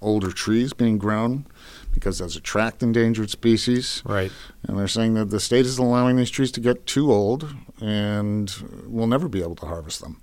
older 0.00 0.30
trees 0.30 0.72
being 0.72 0.98
grown 0.98 1.46
because 1.92 2.18
those 2.18 2.36
attract 2.36 2.82
endangered 2.82 3.30
species. 3.30 4.02
Right. 4.04 4.30
And 4.62 4.78
they're 4.78 4.88
saying 4.88 5.14
that 5.14 5.30
the 5.30 5.40
state 5.40 5.66
is 5.66 5.78
allowing 5.78 6.16
these 6.16 6.30
trees 6.30 6.52
to 6.52 6.60
get 6.60 6.86
too 6.86 7.12
old 7.12 7.54
and 7.80 8.52
we'll 8.86 9.06
never 9.06 9.28
be 9.28 9.42
able 9.42 9.56
to 9.56 9.66
harvest 9.66 10.00
them. 10.00 10.20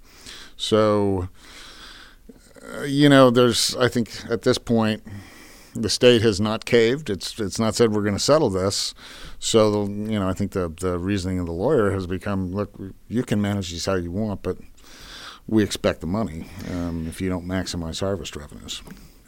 So, 0.56 1.30
uh, 2.78 2.84
you 2.84 3.10
know, 3.10 3.30
there's, 3.30 3.76
I 3.76 3.88
think 3.88 4.12
at 4.30 4.44
this 4.44 4.58
point, 4.58 5.04
the 5.76 5.90
state 5.90 6.22
has 6.22 6.40
not 6.40 6.66
caved. 6.66 7.10
It's 7.10 7.40
it's 7.40 7.60
not 7.60 7.76
said 7.76 7.92
we're 7.92 8.02
going 8.02 8.16
to 8.16 8.20
settle 8.20 8.50
this. 8.50 8.94
So 9.40 9.86
the, 9.86 9.92
you 9.92 10.20
know, 10.20 10.30
I 10.30 10.34
think 10.34 10.52
the 10.52 10.70
the 10.70 10.98
reasoning 10.98 11.40
of 11.40 11.46
the 11.46 11.54
lawyer 11.54 11.92
has 11.92 12.08
become: 12.08 12.52
look, 12.54 12.74
you 13.08 13.24
can 13.24 13.42
manage 13.42 13.72
these 13.72 13.86
how 13.86 13.96
you 13.96 14.12
want, 14.12 14.44
but 14.44 14.58
we 15.48 15.64
expect 15.64 16.02
the 16.02 16.08
money 16.08 16.48
um, 16.72 17.08
if 17.08 17.20
you 17.22 17.30
don't 17.30 17.46
maximize 17.46 18.00
harvest 18.00 18.36
revenues. 18.36 18.82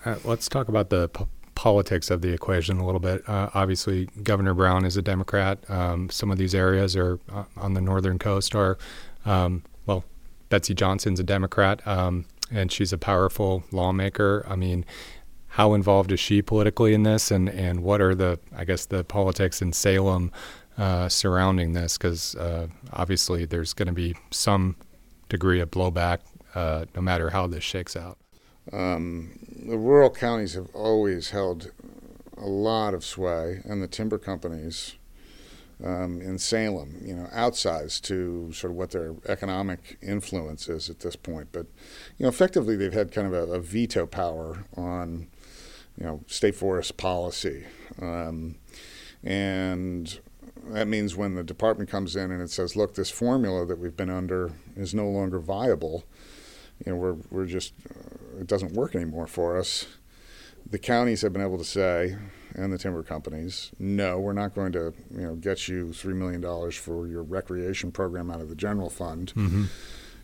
Uh, 0.06 0.16
let's 0.24 0.48
talk 0.48 0.68
about 0.68 0.90
the 0.90 1.10
p- 1.10 1.26
politics 1.56 2.12
of 2.12 2.22
the 2.22 2.32
equation 2.32 2.78
a 2.78 2.86
little 2.86 3.00
bit. 3.00 3.28
Uh, 3.28 3.50
obviously, 3.54 4.06
Governor 4.24 4.54
Brown 4.54 4.86
is 4.86 4.98
a 4.98 5.02
Democrat. 5.02 5.60
Um, 5.70 6.10
some 6.10 6.32
of 6.32 6.38
these 6.38 6.54
areas 6.54 6.96
are 6.96 7.20
uh, 7.32 7.46
on 7.58 7.74
the 7.74 7.82
northern 7.82 8.20
coast 8.20 8.56
are, 8.56 8.78
um, 9.26 9.64
well, 9.86 10.06
Betsy 10.50 10.74
Johnson's 10.74 11.20
a 11.20 11.24
Democrat, 11.24 11.86
um, 11.88 12.26
and 12.52 12.72
she's 12.72 12.94
a 12.94 12.98
powerful 12.98 13.64
lawmaker. 13.72 14.46
I 14.48 14.56
mean, 14.56 14.86
how 15.56 15.74
involved 15.74 16.12
is 16.12 16.20
she 16.20 16.42
politically 16.42 16.94
in 16.94 17.04
this, 17.04 17.32
and 17.32 17.48
and 17.48 17.82
what 17.82 18.02
are 18.02 18.14
the 18.14 18.38
I 18.54 18.66
guess 18.66 18.86
the 18.86 19.06
politics 19.06 19.62
in 19.62 19.72
Salem 19.72 20.34
uh, 20.78 21.08
surrounding 21.08 21.72
this? 21.72 21.98
Because 21.98 22.36
uh, 22.36 22.68
obviously, 22.92 23.46
there's 23.46 23.72
going 23.72 23.88
to 23.88 23.94
be 23.94 24.16
some 24.32 24.76
degree 25.30 25.62
of 25.62 25.72
blowback 25.72 26.20
uh, 26.56 26.86
no 26.94 27.02
matter 27.02 27.30
how 27.30 27.48
this 27.48 27.64
shakes 27.64 27.96
out. 27.96 28.18
Um, 28.74 29.40
the 29.66 29.78
rural 29.78 30.10
counties 30.10 30.56
have 30.56 30.68
always 30.74 31.30
held 31.30 31.72
a 32.38 32.48
lot 32.48 32.94
of 32.94 33.06
sway, 33.06 33.62
and 33.64 33.82
the 33.82 33.88
timber 33.88 34.18
companies 34.18 34.96
um, 35.84 36.22
in 36.22 36.38
Salem, 36.38 37.02
you 37.02 37.16
know, 37.16 37.30
outsized 37.34 38.02
to 38.04 38.52
sort 38.52 38.72
of 38.72 38.78
what 38.78 38.92
their 38.92 39.16
economic 39.28 39.98
influence 40.02 40.68
is 40.68 40.90
at 40.90 41.00
this 41.00 41.16
point. 41.16 41.50
But, 41.52 41.68
you 42.18 42.24
know, 42.24 42.30
effectively 42.30 42.76
they've 42.76 42.94
had 42.94 43.12
kind 43.12 43.28
of 43.28 43.34
a, 43.34 43.54
a 43.54 43.60
veto 43.60 44.06
power 44.06 44.66
on, 44.76 45.28
you 45.98 46.06
know, 46.06 46.22
state 46.28 46.56
forest 46.56 46.98
policy. 46.98 47.66
Um, 48.02 48.56
and 49.24 50.20
that 50.68 50.88
means 50.88 51.16
when 51.16 51.36
the 51.36 51.44
department 51.44 51.90
comes 51.90 52.16
in 52.16 52.32
and 52.32 52.42
it 52.42 52.50
says, 52.50 52.76
look, 52.76 52.96
this 52.96 53.10
formula 53.10 53.66
that 53.66 53.80
we've 53.80 53.96
been 53.96 54.10
under 54.10 54.52
is 54.76 54.94
no 54.94 55.08
longer 55.08 55.40
viable, 55.40 56.04
you 56.86 56.92
know, 56.92 56.98
we're, 56.98 57.16
we're 57.32 57.46
just, 57.46 57.74
uh, 57.90 58.40
it 58.42 58.48
doesn't 58.48 58.74
work 58.74 58.96
anymore 58.96 59.28
for 59.28 59.58
us. 59.58 59.88
The 60.70 60.80
counties 60.80 61.22
have 61.22 61.32
been 61.32 61.44
able 61.44 61.60
to 61.60 61.64
say, 61.64 62.18
and 62.56 62.74
the 62.74 62.78
timber 62.78 63.04
companies, 63.04 63.72
no, 63.80 64.20
we're 64.20 64.34
not 64.34 64.56
going 64.56 64.72
to, 64.72 64.94
you 65.12 65.22
know, 65.22 65.36
get 65.36 65.68
you 65.68 65.94
three 65.94 66.14
million 66.14 66.42
dollars 66.42 66.76
for 66.76 67.08
your 67.08 67.22
recreation 67.22 67.92
program 67.92 68.32
out 68.32 68.42
of 68.42 68.50
the 68.50 68.56
general 68.56 68.90
fund. 68.90 69.34
Mm-hmm. 69.36 69.66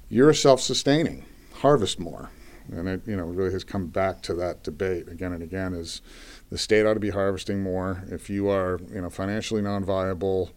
You're 0.09 0.33
self-sustaining. 0.33 1.25
Harvest 1.55 1.99
more, 1.99 2.31
and 2.71 2.87
it, 2.87 3.01
you 3.05 3.15
know, 3.15 3.25
really 3.25 3.51
has 3.51 3.63
come 3.63 3.87
back 3.87 4.21
to 4.23 4.33
that 4.35 4.63
debate 4.63 5.07
again 5.09 5.33
and 5.33 5.43
again. 5.43 5.73
Is 5.73 6.01
the 6.49 6.57
state 6.57 6.85
ought 6.85 6.93
to 6.95 6.99
be 6.99 7.09
harvesting 7.09 7.61
more? 7.61 8.03
If 8.09 8.29
you 8.29 8.49
are, 8.49 8.79
you 8.93 9.01
know, 9.01 9.09
financially 9.09 9.61
non-viable, 9.61 10.51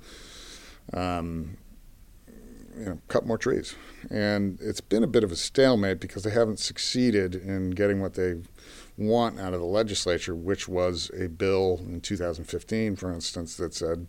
um, 0.92 1.56
you 2.76 2.84
know, 2.86 3.00
cut 3.08 3.26
more 3.26 3.38
trees. 3.38 3.74
And 4.10 4.58
it's 4.60 4.80
been 4.80 5.02
a 5.02 5.08
bit 5.08 5.24
of 5.24 5.32
a 5.32 5.36
stalemate 5.36 6.00
because 6.00 6.22
they 6.22 6.30
haven't 6.30 6.58
succeeded 6.58 7.34
in 7.34 7.70
getting 7.70 8.00
what 8.00 8.14
they 8.14 8.42
want 8.96 9.40
out 9.40 9.54
of 9.54 9.60
the 9.60 9.66
legislature, 9.66 10.34
which 10.34 10.68
was 10.68 11.10
a 11.18 11.28
bill 11.28 11.80
in 11.84 12.00
2015, 12.00 12.96
for 12.96 13.12
instance, 13.12 13.56
that 13.56 13.74
said 13.74 14.06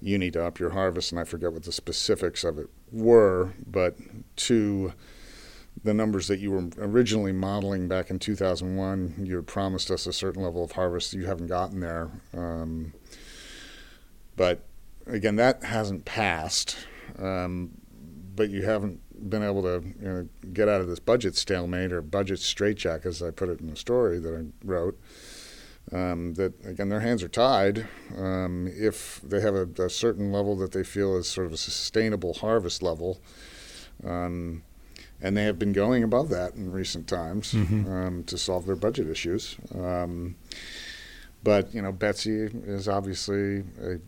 you 0.00 0.18
need 0.18 0.32
to 0.34 0.44
up 0.44 0.58
your 0.58 0.70
harvest. 0.70 1.12
And 1.12 1.20
I 1.20 1.24
forget 1.24 1.52
what 1.52 1.64
the 1.64 1.72
specifics 1.72 2.44
of 2.44 2.58
it 2.58 2.68
were, 2.90 3.52
but 3.66 3.96
to 4.36 4.92
the 5.84 5.94
numbers 5.94 6.28
that 6.28 6.38
you 6.38 6.50
were 6.50 6.68
originally 6.78 7.32
modeling 7.32 7.88
back 7.88 8.10
in 8.10 8.18
2001, 8.18 9.14
you 9.18 9.36
had 9.36 9.46
promised 9.46 9.90
us 9.90 10.06
a 10.06 10.12
certain 10.12 10.42
level 10.42 10.64
of 10.64 10.72
harvest. 10.72 11.12
You 11.14 11.26
haven't 11.26 11.46
gotten 11.46 11.80
there. 11.80 12.10
Um, 12.34 12.92
but 14.36 14.64
again, 15.06 15.36
that 15.36 15.62
hasn't 15.62 16.04
passed 16.04 16.76
um, 17.18 17.70
but 18.36 18.50
you 18.50 18.62
haven't 18.62 19.00
been 19.30 19.42
able 19.42 19.62
to 19.62 19.82
you 20.00 20.08
know, 20.08 20.28
get 20.52 20.68
out 20.68 20.80
of 20.80 20.86
this 20.86 21.00
budget 21.00 21.36
stalemate 21.36 21.92
or 21.92 22.00
budget 22.00 22.38
straitjacket, 22.38 23.06
as 23.06 23.22
I 23.22 23.30
put 23.30 23.48
it 23.48 23.60
in 23.60 23.70
the 23.70 23.76
story 23.76 24.18
that 24.18 24.34
I 24.34 24.66
wrote. 24.66 24.98
Um, 25.90 26.34
that 26.34 26.52
again, 26.66 26.90
their 26.90 27.00
hands 27.00 27.22
are 27.22 27.28
tied. 27.28 27.88
Um, 28.16 28.70
if 28.70 29.22
they 29.22 29.40
have 29.40 29.54
a, 29.54 29.66
a, 29.82 29.88
certain 29.88 30.30
level 30.30 30.54
that 30.56 30.72
they 30.72 30.84
feel 30.84 31.16
is 31.16 31.26
sort 31.26 31.46
of 31.46 31.54
a 31.54 31.56
sustainable 31.56 32.34
harvest 32.34 32.82
level, 32.82 33.22
um, 34.04 34.62
and 35.20 35.36
they 35.36 35.44
have 35.44 35.58
been 35.58 35.72
going 35.72 36.02
above 36.02 36.28
that 36.30 36.54
in 36.54 36.70
recent 36.70 37.08
times 37.08 37.52
mm-hmm. 37.52 37.90
Um, 37.90 38.24
to 38.24 38.38
solve 38.38 38.66
their 38.66 38.76
budget 38.76 39.08
issues. 39.08 39.56
Um, 39.74 40.36
but 41.42 41.74
you 41.74 41.82
know, 41.82 41.92
Betsy 41.92 42.42
is 42.42 42.88
obviously 42.88 43.64
a 43.82 43.98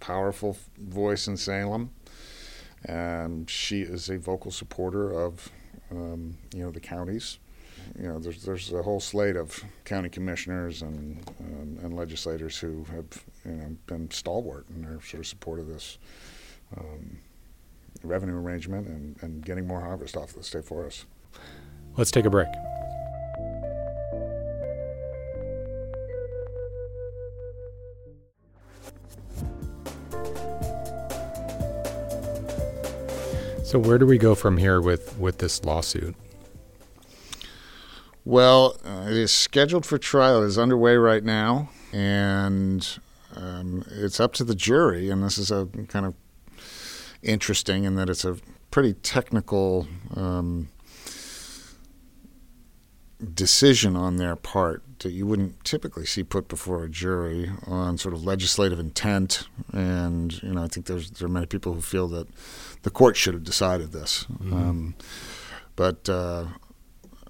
powerful 0.00 0.56
voice 0.78 1.26
in 1.28 1.36
Salem. 1.36 1.90
and 2.84 3.48
she 3.50 3.82
is 3.82 4.08
a 4.08 4.18
vocal 4.18 4.50
supporter 4.50 5.10
of 5.12 5.50
um, 5.90 6.36
you 6.54 6.62
know 6.62 6.70
the 6.70 6.80
counties. 6.80 7.38
You 7.98 8.08
know, 8.08 8.18
there's 8.18 8.44
there's 8.44 8.72
a 8.72 8.82
whole 8.82 9.00
slate 9.00 9.36
of 9.36 9.62
county 9.84 10.08
commissioners 10.08 10.82
and 10.82 11.20
um, 11.40 11.78
and 11.82 11.96
legislators 11.96 12.56
who 12.58 12.84
have 12.84 13.24
you 13.44 13.52
know 13.52 13.76
been 13.86 14.10
stalwart 14.10 14.66
in 14.70 14.82
their 14.82 15.00
sort 15.02 15.20
of 15.20 15.26
support 15.26 15.58
of 15.58 15.66
this 15.66 15.98
um, 16.76 17.18
revenue 18.02 18.36
arrangement 18.36 18.86
and, 18.86 19.16
and 19.22 19.44
getting 19.44 19.66
more 19.66 19.80
harvest 19.80 20.16
off 20.16 20.32
the 20.32 20.42
state 20.42 20.64
forest. 20.64 21.06
Let's 21.96 22.10
take 22.10 22.24
a 22.24 22.30
break. 22.30 22.48
So 33.70 33.78
where 33.78 33.98
do 33.98 34.06
we 34.06 34.18
go 34.18 34.34
from 34.34 34.56
here 34.56 34.80
with 34.80 35.16
with 35.16 35.38
this 35.38 35.64
lawsuit? 35.64 36.16
Well, 38.24 38.76
uh, 38.84 39.06
it 39.06 39.16
is 39.16 39.30
scheduled 39.30 39.86
for 39.86 39.96
trial. 39.96 40.42
It 40.42 40.46
is 40.46 40.58
underway 40.58 40.96
right 40.96 41.22
now, 41.22 41.70
and 41.92 42.98
um, 43.36 43.84
it's 43.88 44.18
up 44.18 44.32
to 44.34 44.44
the 44.44 44.56
jury. 44.56 45.08
And 45.08 45.22
this 45.22 45.38
is 45.38 45.52
a 45.52 45.68
kind 45.86 46.04
of 46.04 46.14
interesting 47.22 47.84
in 47.84 47.96
that 47.96 48.08
it's 48.08 48.24
a 48.24 48.36
pretty 48.70 48.94
technical 48.94 49.86
um, 50.14 50.68
decision 53.34 53.96
on 53.96 54.16
their 54.16 54.36
part 54.36 54.82
that 55.00 55.12
you 55.12 55.26
wouldn't 55.26 55.64
typically 55.64 56.04
see 56.04 56.22
put 56.22 56.48
before 56.48 56.84
a 56.84 56.88
jury 56.88 57.50
on 57.66 57.98
sort 57.98 58.14
of 58.14 58.24
legislative 58.24 58.78
intent. 58.78 59.48
And 59.72 60.42
you 60.42 60.52
know, 60.52 60.62
I 60.62 60.68
think 60.68 60.86
there's 60.86 61.10
there 61.10 61.26
are 61.26 61.30
many 61.30 61.46
people 61.46 61.74
who 61.74 61.80
feel 61.80 62.08
that 62.08 62.28
the 62.82 62.90
court 62.90 63.16
should 63.16 63.34
have 63.34 63.44
decided 63.44 63.92
this. 63.92 64.24
Mm-hmm. 64.24 64.52
Um, 64.52 64.94
but 65.76 66.08
uh, 66.08 66.46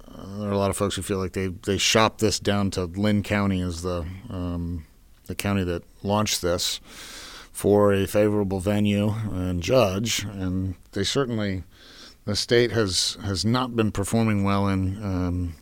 there 0.07 0.49
are 0.49 0.53
a 0.53 0.57
lot 0.57 0.69
of 0.69 0.77
folks 0.77 0.95
who 0.95 1.01
feel 1.01 1.17
like 1.17 1.33
they 1.33 1.47
they 1.47 1.77
shopped 1.77 2.19
this 2.19 2.39
down 2.39 2.71
to 2.71 2.85
Linn 2.85 3.23
County 3.23 3.61
as 3.61 3.81
the 3.81 4.05
um, 4.29 4.85
the 5.27 5.35
county 5.35 5.63
that 5.63 5.83
launched 6.03 6.41
this 6.41 6.81
for 7.61 7.93
a 7.93 8.07
favorable 8.07 8.59
venue 8.59 9.13
and 9.31 9.61
judge, 9.61 10.23
and 10.23 10.73
they 10.93 11.03
certainly 11.03 11.63
the 12.25 12.35
state 12.35 12.71
has 12.71 13.19
has 13.23 13.45
not 13.45 13.75
been 13.75 13.91
performing 13.91 14.43
well 14.43 14.67
in 14.67 14.97
um, 15.03 15.53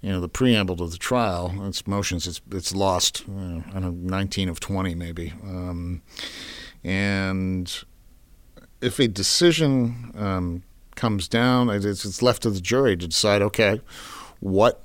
you 0.00 0.12
know 0.12 0.20
the 0.20 0.28
preamble 0.28 0.76
to 0.76 0.86
the 0.86 0.96
trial. 0.96 1.52
Its 1.66 1.88
motions, 1.88 2.28
it's 2.28 2.40
it's 2.52 2.72
lost. 2.72 3.24
Uh, 3.28 3.62
I 3.74 3.80
don't 3.80 4.04
know, 4.04 4.16
19 4.16 4.48
of 4.48 4.60
20 4.60 4.94
maybe, 4.94 5.32
um, 5.42 6.02
and 6.84 7.82
if 8.80 9.00
a 9.00 9.08
decision 9.08 10.12
um, 10.16 10.62
comes 10.94 11.26
down, 11.26 11.68
it's, 11.68 11.84
it's 11.84 12.22
left 12.22 12.42
to 12.42 12.50
the 12.50 12.60
jury 12.60 12.96
to 12.96 13.08
decide. 13.08 13.42
Okay, 13.42 13.80
what 14.38 14.84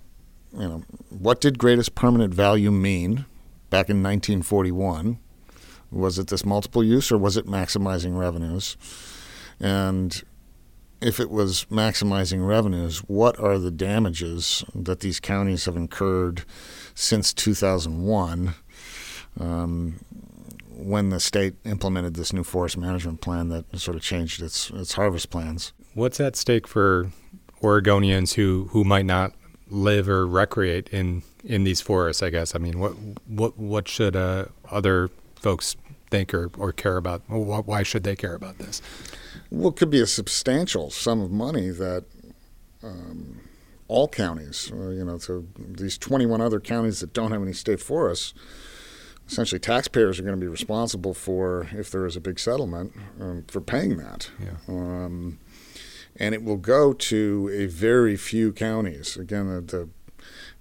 you 0.53 0.67
know, 0.67 0.83
what 1.09 1.41
did 1.41 1.59
greatest 1.59 1.93
permanent 1.93 2.33
value 2.33 2.71
mean 2.71 3.25
back 3.69 3.87
in 3.87 4.01
1941? 4.01 5.19
Was 5.91 6.19
it 6.19 6.27
this 6.27 6.45
multiple 6.45 6.83
use 6.83 7.11
or 7.11 7.17
was 7.17 7.37
it 7.37 7.45
maximizing 7.45 8.17
revenues? 8.17 8.77
And 9.59 10.23
if 11.01 11.19
it 11.19 11.29
was 11.29 11.65
maximizing 11.65 12.45
revenues, 12.45 12.99
what 12.99 13.39
are 13.39 13.57
the 13.57 13.71
damages 13.71 14.63
that 14.75 14.99
these 14.99 15.19
counties 15.19 15.65
have 15.65 15.77
incurred 15.77 16.43
since 16.93 17.33
2001 17.33 18.53
um, 19.39 19.99
when 20.75 21.09
the 21.09 21.19
state 21.19 21.55
implemented 21.65 22.15
this 22.15 22.33
new 22.33 22.43
forest 22.43 22.77
management 22.77 23.21
plan 23.21 23.49
that 23.49 23.65
sort 23.79 23.95
of 23.95 24.03
changed 24.03 24.41
its, 24.41 24.69
its 24.71 24.93
harvest 24.93 25.29
plans? 25.29 25.73
What's 25.93 26.19
at 26.19 26.35
stake 26.35 26.67
for 26.67 27.11
Oregonians 27.61 28.33
who, 28.33 28.69
who 28.71 28.83
might 28.83 29.05
not 29.05 29.33
live 29.69 30.09
or 30.09 30.27
recreate 30.27 30.89
in, 30.89 31.23
in 31.43 31.63
these 31.63 31.81
forests, 31.81 32.21
I 32.21 32.29
guess? 32.29 32.55
I 32.55 32.59
mean, 32.59 32.79
what, 32.79 32.91
what, 33.27 33.57
what 33.57 33.87
should 33.87 34.15
uh, 34.15 34.45
other 34.69 35.09
folks 35.41 35.75
think 36.09 36.33
or, 36.33 36.49
or 36.57 36.71
care 36.71 36.97
about? 36.97 37.21
Why 37.27 37.83
should 37.83 38.03
they 38.03 38.15
care 38.15 38.35
about 38.35 38.57
this? 38.57 38.81
Well, 39.51 39.69
it 39.69 39.75
could 39.75 39.89
be 39.89 40.01
a 40.01 40.07
substantial 40.07 40.89
sum 40.89 41.21
of 41.21 41.31
money 41.31 41.69
that 41.69 42.05
um, 42.83 43.41
all 43.87 44.07
counties, 44.07 44.71
uh, 44.71 44.89
you 44.89 45.03
know, 45.03 45.17
so 45.17 45.45
these 45.57 45.97
21 45.97 46.41
other 46.41 46.59
counties 46.59 46.99
that 46.99 47.13
don't 47.13 47.31
have 47.31 47.41
any 47.41 47.53
state 47.53 47.79
forests, 47.79 48.33
essentially 49.27 49.59
taxpayers 49.59 50.19
are 50.19 50.23
going 50.23 50.35
to 50.35 50.41
be 50.41 50.47
responsible 50.47 51.13
for 51.13 51.67
if 51.73 51.91
there 51.91 52.05
is 52.05 52.15
a 52.15 52.21
big 52.21 52.39
settlement 52.39 52.93
um, 53.19 53.43
for 53.47 53.61
paying 53.61 53.97
that. 53.97 54.29
Yeah. 54.41 54.57
Um, 54.67 55.39
and 56.15 56.35
it 56.35 56.43
will 56.43 56.57
go 56.57 56.93
to 56.93 57.49
a 57.53 57.65
very 57.65 58.15
few 58.15 58.51
counties. 58.51 59.17
Again, 59.17 59.47
the, 59.47 59.61
the 59.61 59.89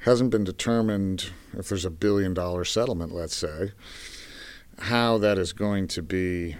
hasn't 0.02 0.30
been 0.30 0.44
determined 0.44 1.30
if 1.56 1.68
there's 1.68 1.84
a 1.84 1.90
billion 1.90 2.32
dollar 2.32 2.64
settlement, 2.64 3.12
let's 3.12 3.34
say, 3.34 3.72
how 4.78 5.18
that 5.18 5.38
is 5.38 5.52
going 5.52 5.88
to 5.88 6.02
be 6.02 6.56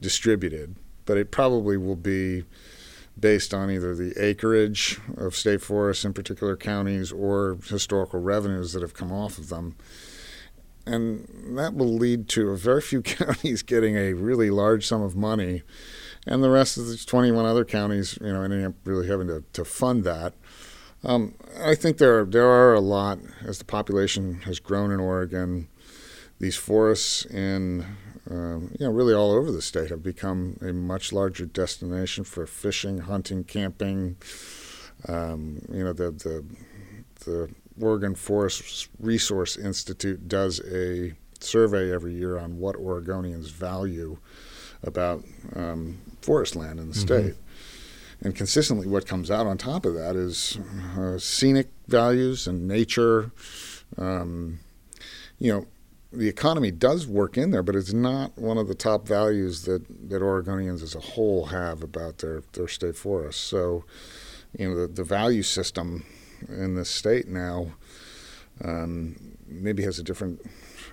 distributed 0.00 0.76
but 1.06 1.16
it 1.16 1.30
probably 1.30 1.76
will 1.76 1.96
be 1.96 2.44
based 3.18 3.54
on 3.54 3.70
either 3.70 3.94
the 3.94 4.12
acreage 4.22 4.98
of 5.16 5.36
state 5.36 5.62
forests 5.62 6.04
in 6.04 6.12
particular 6.12 6.56
counties 6.56 7.12
or 7.12 7.58
historical 7.68 8.20
revenues 8.20 8.72
that 8.72 8.82
have 8.82 8.94
come 8.94 9.12
off 9.12 9.38
of 9.38 9.48
them. 9.48 9.76
And 10.86 11.56
that 11.56 11.74
will 11.74 11.94
lead 11.94 12.28
to 12.30 12.50
a 12.50 12.56
very 12.56 12.80
few 12.80 13.02
counties 13.02 13.62
getting 13.62 13.96
a 13.96 14.14
really 14.14 14.50
large 14.50 14.86
sum 14.86 15.02
of 15.02 15.16
money, 15.16 15.62
and 16.26 16.42
the 16.42 16.50
rest 16.50 16.76
of 16.76 16.86
the 16.86 16.96
21 16.96 17.44
other 17.44 17.64
counties, 17.64 18.18
you 18.20 18.32
know, 18.32 18.42
ending 18.42 18.64
up 18.64 18.74
really 18.84 19.06
having 19.06 19.28
to, 19.28 19.44
to 19.52 19.64
fund 19.64 20.04
that. 20.04 20.34
Um, 21.04 21.34
I 21.62 21.74
think 21.74 21.98
there 21.98 22.20
are, 22.20 22.24
there 22.24 22.46
are 22.46 22.74
a 22.74 22.80
lot 22.80 23.18
as 23.44 23.58
the 23.58 23.64
population 23.64 24.40
has 24.42 24.58
grown 24.58 24.90
in 24.90 25.00
Oregon. 25.00 25.68
These 26.44 26.56
forests 26.56 27.24
in 27.24 27.86
um, 28.30 28.70
you 28.78 28.84
know, 28.84 28.92
really 28.92 29.14
all 29.14 29.32
over 29.32 29.50
the 29.50 29.62
state 29.62 29.88
have 29.88 30.02
become 30.02 30.58
a 30.60 30.74
much 30.74 31.10
larger 31.10 31.46
destination 31.46 32.22
for 32.22 32.46
fishing, 32.46 32.98
hunting, 32.98 33.44
camping. 33.44 34.16
Um, 35.08 35.62
you 35.72 35.84
know, 35.84 35.94
the, 35.94 36.10
the, 36.10 36.44
the 37.24 37.50
Oregon 37.80 38.14
Forest 38.14 38.90
Resource 39.00 39.56
Institute 39.56 40.28
does 40.28 40.60
a 40.70 41.14
survey 41.40 41.90
every 41.90 42.12
year 42.12 42.36
on 42.36 42.58
what 42.58 42.76
Oregonians 42.76 43.50
value 43.50 44.18
about 44.82 45.24
um, 45.56 45.96
forest 46.20 46.56
land 46.56 46.78
in 46.78 46.90
the 46.90 46.94
mm-hmm. 46.94 47.28
state. 47.28 47.34
And 48.20 48.36
consistently, 48.36 48.86
what 48.86 49.06
comes 49.06 49.30
out 49.30 49.46
on 49.46 49.56
top 49.56 49.86
of 49.86 49.94
that 49.94 50.14
is 50.14 50.58
uh, 50.98 51.16
scenic 51.16 51.70
values 51.88 52.46
and 52.46 52.68
nature. 52.68 53.30
Um, 53.96 54.60
you 55.38 55.50
know, 55.50 55.66
the 56.16 56.28
economy 56.28 56.70
does 56.70 57.06
work 57.06 57.36
in 57.36 57.50
there, 57.50 57.62
but 57.62 57.76
it's 57.76 57.92
not 57.92 58.36
one 58.38 58.58
of 58.58 58.68
the 58.68 58.74
top 58.74 59.06
values 59.06 59.64
that, 59.64 59.86
that 60.08 60.22
Oregonians 60.22 60.82
as 60.82 60.94
a 60.94 61.00
whole 61.00 61.46
have 61.46 61.82
about 61.82 62.18
their, 62.18 62.42
their 62.52 62.68
state 62.68 62.96
forests. 62.96 63.42
So, 63.42 63.84
you 64.58 64.68
know, 64.68 64.80
the, 64.80 64.86
the 64.86 65.04
value 65.04 65.42
system 65.42 66.04
in 66.48 66.74
the 66.74 66.84
state 66.84 67.28
now 67.28 67.74
um, 68.62 69.36
maybe 69.46 69.82
has 69.82 69.98
a 69.98 70.02
different 70.02 70.40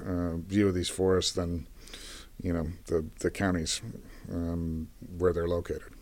uh, 0.06 0.38
view 0.38 0.68
of 0.68 0.74
these 0.74 0.90
forests 0.90 1.34
than, 1.34 1.68
you 2.42 2.54
know, 2.54 2.68
the, 2.88 3.06
the 3.20 3.30
counties 3.30 3.82
um, 4.32 4.90
where 5.18 5.34
they're 5.34 5.48
located. 5.48 5.94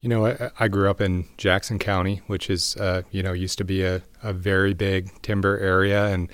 You 0.00 0.08
know, 0.08 0.26
I, 0.26 0.50
I, 0.58 0.66
grew 0.66 0.90
up 0.90 1.00
in 1.00 1.28
Jackson 1.36 1.78
County, 1.78 2.22
which 2.26 2.50
is, 2.50 2.76
uh, 2.76 3.02
you 3.12 3.22
know, 3.22 3.32
used 3.32 3.56
to 3.58 3.64
be 3.64 3.84
a, 3.84 4.02
a 4.20 4.32
very 4.32 4.74
big 4.74 5.22
timber 5.22 5.56
area. 5.58 6.06
And 6.06 6.28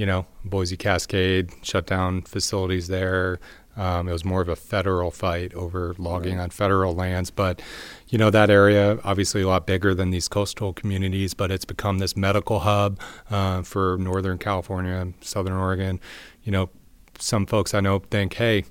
you 0.00 0.06
know, 0.06 0.24
Boise 0.46 0.78
Cascade 0.78 1.50
shut 1.60 1.86
down 1.86 2.22
facilities 2.22 2.88
there. 2.88 3.38
Um, 3.76 4.08
it 4.08 4.12
was 4.12 4.24
more 4.24 4.40
of 4.40 4.48
a 4.48 4.56
federal 4.56 5.10
fight 5.10 5.52
over 5.52 5.94
logging 5.98 6.38
right. 6.38 6.44
on 6.44 6.48
federal 6.48 6.94
lands. 6.94 7.30
But, 7.30 7.60
you 8.08 8.16
know, 8.16 8.30
that 8.30 8.48
area 8.48 8.98
obviously 9.04 9.42
a 9.42 9.46
lot 9.46 9.66
bigger 9.66 9.94
than 9.94 10.08
these 10.08 10.26
coastal 10.26 10.72
communities, 10.72 11.34
but 11.34 11.50
it's 11.50 11.66
become 11.66 11.98
this 11.98 12.16
medical 12.16 12.60
hub 12.60 12.98
uh, 13.28 13.60
for 13.60 13.98
Northern 14.00 14.38
California, 14.38 15.12
Southern 15.20 15.52
Oregon. 15.52 16.00
You 16.44 16.52
know, 16.52 16.70
some 17.18 17.44
folks 17.44 17.74
I 17.74 17.80
know 17.80 17.98
think, 17.98 18.32
hey, 18.32 18.64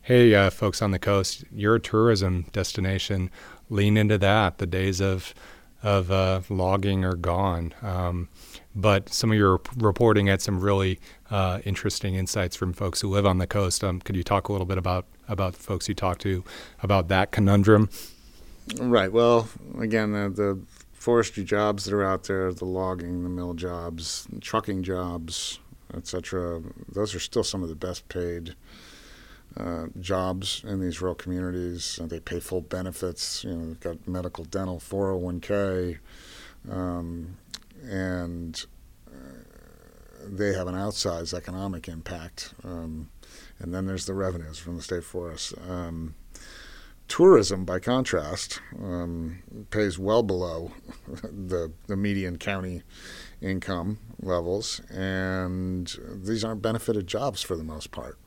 hey, 0.00 0.34
uh, 0.34 0.50
folks 0.50 0.82
on 0.82 0.90
the 0.90 0.98
coast, 0.98 1.44
you're 1.52 1.76
a 1.76 1.80
tourism 1.80 2.46
destination. 2.50 3.30
Lean 3.70 3.96
into 3.96 4.18
that. 4.18 4.58
The 4.58 4.66
days 4.66 5.00
of 5.00 5.32
of 5.84 6.10
uh, 6.10 6.40
logging 6.48 7.04
are 7.04 7.14
gone. 7.14 7.72
Um, 7.82 8.28
but 8.74 9.12
some 9.12 9.30
of 9.30 9.36
your 9.36 9.60
reporting 9.76 10.26
had 10.26 10.40
some 10.40 10.60
really 10.60 10.98
uh, 11.30 11.60
interesting 11.64 12.14
insights 12.14 12.56
from 12.56 12.72
folks 12.72 13.00
who 13.00 13.08
live 13.08 13.26
on 13.26 13.38
the 13.38 13.46
coast. 13.46 13.84
Um, 13.84 14.00
could 14.00 14.16
you 14.16 14.22
talk 14.22 14.48
a 14.48 14.52
little 14.52 14.66
bit 14.66 14.78
about 14.78 15.06
about 15.28 15.54
the 15.54 15.60
folks 15.60 15.88
you 15.88 15.94
talked 15.94 16.20
to 16.22 16.44
about 16.82 17.08
that 17.08 17.32
conundrum? 17.32 17.88
Right. 18.76 19.12
Well, 19.12 19.48
again, 19.80 20.12
the, 20.12 20.28
the 20.28 20.60
forestry 20.92 21.44
jobs 21.44 21.84
that 21.84 21.94
are 21.94 22.04
out 22.04 22.24
there, 22.24 22.52
the 22.52 22.64
logging, 22.64 23.22
the 23.24 23.28
mill 23.28 23.54
jobs, 23.54 24.26
trucking 24.40 24.82
jobs, 24.82 25.58
etc. 25.94 26.62
Those 26.90 27.14
are 27.14 27.20
still 27.20 27.44
some 27.44 27.62
of 27.62 27.68
the 27.68 27.74
best 27.74 28.08
paid 28.08 28.54
uh, 29.56 29.86
jobs 30.00 30.62
in 30.66 30.80
these 30.80 31.00
rural 31.00 31.14
communities. 31.14 31.98
they 32.02 32.20
pay 32.20 32.40
full 32.40 32.60
benefits. 32.60 33.44
You 33.44 33.54
know, 33.54 33.66
they've 33.66 33.80
got 33.80 34.08
medical, 34.08 34.44
dental, 34.44 34.78
401k. 34.78 35.98
Um, 36.70 37.36
and 37.82 38.64
uh, 39.08 39.42
they 40.26 40.52
have 40.52 40.66
an 40.66 40.74
outsized 40.74 41.34
economic 41.34 41.88
impact. 41.88 42.54
Um, 42.64 43.10
and 43.58 43.74
then 43.74 43.86
there's 43.86 44.06
the 44.06 44.14
revenues 44.14 44.58
from 44.58 44.76
the 44.76 44.82
state 44.82 45.04
forests. 45.04 45.54
Um, 45.68 46.14
tourism, 47.08 47.64
by 47.64 47.78
contrast, 47.78 48.60
um, 48.82 49.42
pays 49.70 49.98
well 49.98 50.22
below 50.22 50.72
the, 51.22 51.72
the 51.86 51.96
median 51.96 52.38
county 52.38 52.82
income 53.40 53.98
levels, 54.20 54.80
and 54.90 55.94
these 56.22 56.44
aren't 56.44 56.62
benefited 56.62 57.06
jobs 57.06 57.42
for 57.42 57.56
the 57.56 57.64
most 57.64 57.90
part. 57.90 58.18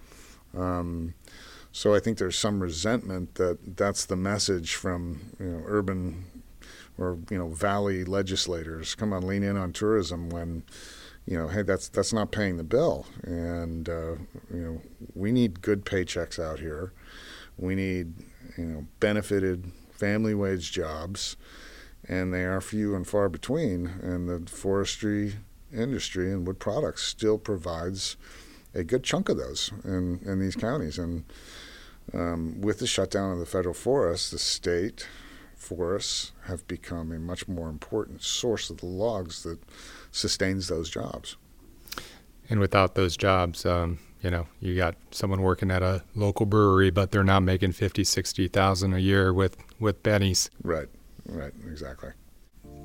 Um, 0.56 1.16
so 1.72 1.94
I 1.94 2.00
think 2.00 2.18
there's 2.18 2.38
some 2.38 2.62
resentment 2.62 3.36
that 3.36 3.76
that's 3.76 4.06
the 4.06 4.16
message 4.16 4.76
from 4.76 5.32
you 5.40 5.48
know 5.48 5.64
urban 5.66 6.26
or 6.98 7.18
you 7.30 7.38
know 7.38 7.50
valley 7.50 8.04
legislators 8.04 8.96
come 8.96 9.14
on 9.14 9.26
lean 9.26 9.44
in 9.44 9.58
on 9.58 9.74
tourism 9.74 10.30
when 10.30 10.64
you 11.26 11.38
know 11.38 11.48
hey 11.48 11.62
that's 11.62 11.90
that's 11.90 12.14
not 12.14 12.32
paying 12.32 12.58
the 12.58 12.64
bill 12.64 13.06
and 13.24 13.90
uh, 13.90 14.16
you 14.54 14.62
know 14.62 14.82
we 15.14 15.32
need 15.32 15.62
good 15.62 15.86
paychecks 15.86 16.40
out 16.40 16.60
here 16.60 16.94
we 17.58 17.76
need 17.76 18.14
you 18.58 18.66
know 18.66 18.86
benefited 19.00 19.72
family 19.92 20.34
wage 20.34 20.72
jobs 20.72 21.38
and 22.08 22.34
they 22.34 22.44
are 22.44 22.62
few 22.62 22.96
and 22.96 23.08
far 23.08 23.30
between. 23.30 23.88
And 24.02 24.30
the 24.30 24.50
forestry 24.50 25.36
industry 25.74 26.32
and 26.32 26.46
wood 26.46 26.60
products 26.60 27.04
still 27.04 27.38
provides 27.38 28.18
a 28.74 28.84
good 28.84 29.04
chunk 29.04 29.30
of 29.30 29.38
those 29.38 29.72
in, 29.84 30.20
in 30.26 30.40
these 30.40 30.56
counties. 30.56 30.98
And 30.98 31.26
um, 32.14 32.62
with 32.62 32.80
the 32.80 32.88
shutdown 32.88 33.32
of 33.32 33.40
the 33.40 33.46
federal 33.46 33.74
forest 33.74 34.32
the 34.32 34.38
state 34.38 35.08
forests 35.66 36.32
have 36.44 36.68
become 36.68 37.12
a 37.12 37.20
much 37.20 37.48
more 37.48 37.70
important 37.70 38.22
source 38.22 38.70
of 38.70 38.78
the 38.78 38.86
logs 38.86 39.44
that 39.44 39.60
sustains 40.12 40.68
those 40.68 40.90
jobs. 40.90 41.38
And 42.50 42.60
without 42.60 42.94
those 42.94 43.18
jobs, 43.18 43.66
um, 43.66 43.98
you 44.22 44.30
know, 44.30 44.48
you 44.60 44.76
got 44.76 44.96
someone 45.10 45.42
working 45.42 45.72
at 45.72 45.82
a 45.82 46.04
local 46.14 46.46
brewery, 46.46 46.92
but 46.92 47.12
they're 47.12 47.24
not 47.24 47.42
making 47.42 47.72
50, 47.72 48.04
60,000 48.04 48.94
a 48.94 49.00
year 49.00 49.34
with, 49.34 49.58
with 49.80 50.04
bennies. 50.04 50.50
Right, 50.64 50.88
right, 51.28 51.54
exactly. 51.68 52.12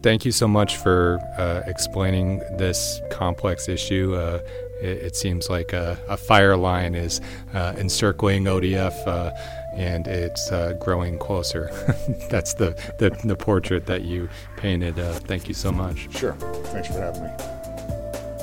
Thank 0.02 0.24
you 0.24 0.32
so 0.32 0.48
much 0.48 0.76
for 0.78 1.18
uh, 1.36 1.62
explaining 1.66 2.38
this 2.56 3.00
complex 3.10 3.68
issue. 3.68 4.14
Uh, 4.14 4.40
it, 4.80 4.96
it, 5.08 5.16
seems 5.16 5.50
like 5.50 5.74
a, 5.74 5.98
a 6.08 6.16
fire 6.16 6.56
line 6.56 6.94
is 6.94 7.20
uh, 7.52 7.74
encircling 7.76 8.44
ODF 8.44 9.06
uh, 9.06 9.30
and 9.74 10.06
it's 10.06 10.50
uh, 10.52 10.74
growing 10.74 11.18
closer. 11.18 11.70
That's 12.30 12.54
the, 12.54 12.70
the, 12.98 13.10
the, 13.24 13.36
portrait 13.36 13.86
that 13.86 14.02
you 14.02 14.28
painted. 14.56 14.98
Uh, 14.98 15.14
thank 15.14 15.48
you 15.48 15.54
so 15.54 15.72
much. 15.72 16.14
Sure. 16.16 16.32
Thanks 16.66 16.88
for 16.88 17.00
having 17.00 17.24
me. 17.24 17.30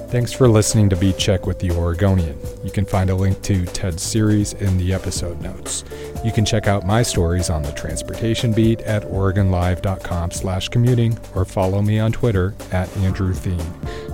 Thanks 0.09 0.31
for 0.31 0.47
listening 0.47 0.89
to 0.91 0.95
Beat 0.95 1.17
Check 1.17 1.45
with 1.45 1.59
the 1.59 1.71
Oregonian. 1.71 2.39
You 2.63 2.71
can 2.71 2.85
find 2.85 3.09
a 3.09 3.15
link 3.15 3.41
to 3.41 3.65
Ted's 3.65 4.01
series 4.01 4.53
in 4.53 4.77
the 4.77 4.93
episode 4.93 5.41
notes. 5.41 5.83
You 6.23 6.31
can 6.31 6.45
check 6.45 6.65
out 6.65 6.85
my 6.85 7.03
stories 7.03 7.49
on 7.49 7.61
the 7.61 7.73
transportation 7.73 8.53
beat 8.53 8.79
at 8.81 9.03
oregonlive.com 9.03 10.31
slash 10.31 10.69
commuting 10.69 11.19
or 11.35 11.43
follow 11.43 11.81
me 11.81 11.99
on 11.99 12.13
Twitter 12.13 12.55
at 12.71 12.95
Andrew 12.99 13.33
Theen. 13.33 13.61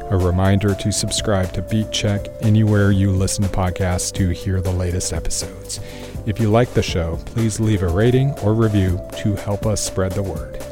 A 0.09 0.18
reminder 0.18 0.74
to 0.74 0.91
subscribe 0.91 1.53
to 1.53 1.61
Beat 1.61 1.91
Check 1.91 2.26
anywhere 2.41 2.89
you 2.89 3.11
listen 3.11 3.43
to 3.43 3.49
podcasts 3.49 4.11
to 4.14 4.30
hear 4.30 4.61
the 4.61 4.72
latest 4.72 5.14
episodes. 5.14 5.80
If 6.26 6.39
you 6.39 6.49
like 6.49 6.74
the 6.74 6.84
show, 6.84 7.19
please 7.26 7.59
leave 7.59 7.84
a 7.84 7.88
rating 7.88 8.32
or 8.39 8.53
review 8.53 9.01
to 9.17 9.36
help 9.36 9.65
us 9.65 9.82
spread 9.82 10.13
the 10.13 10.24
word. 10.24 10.63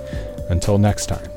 Until 0.49 0.78
next 0.78 1.08
time. 1.08 1.31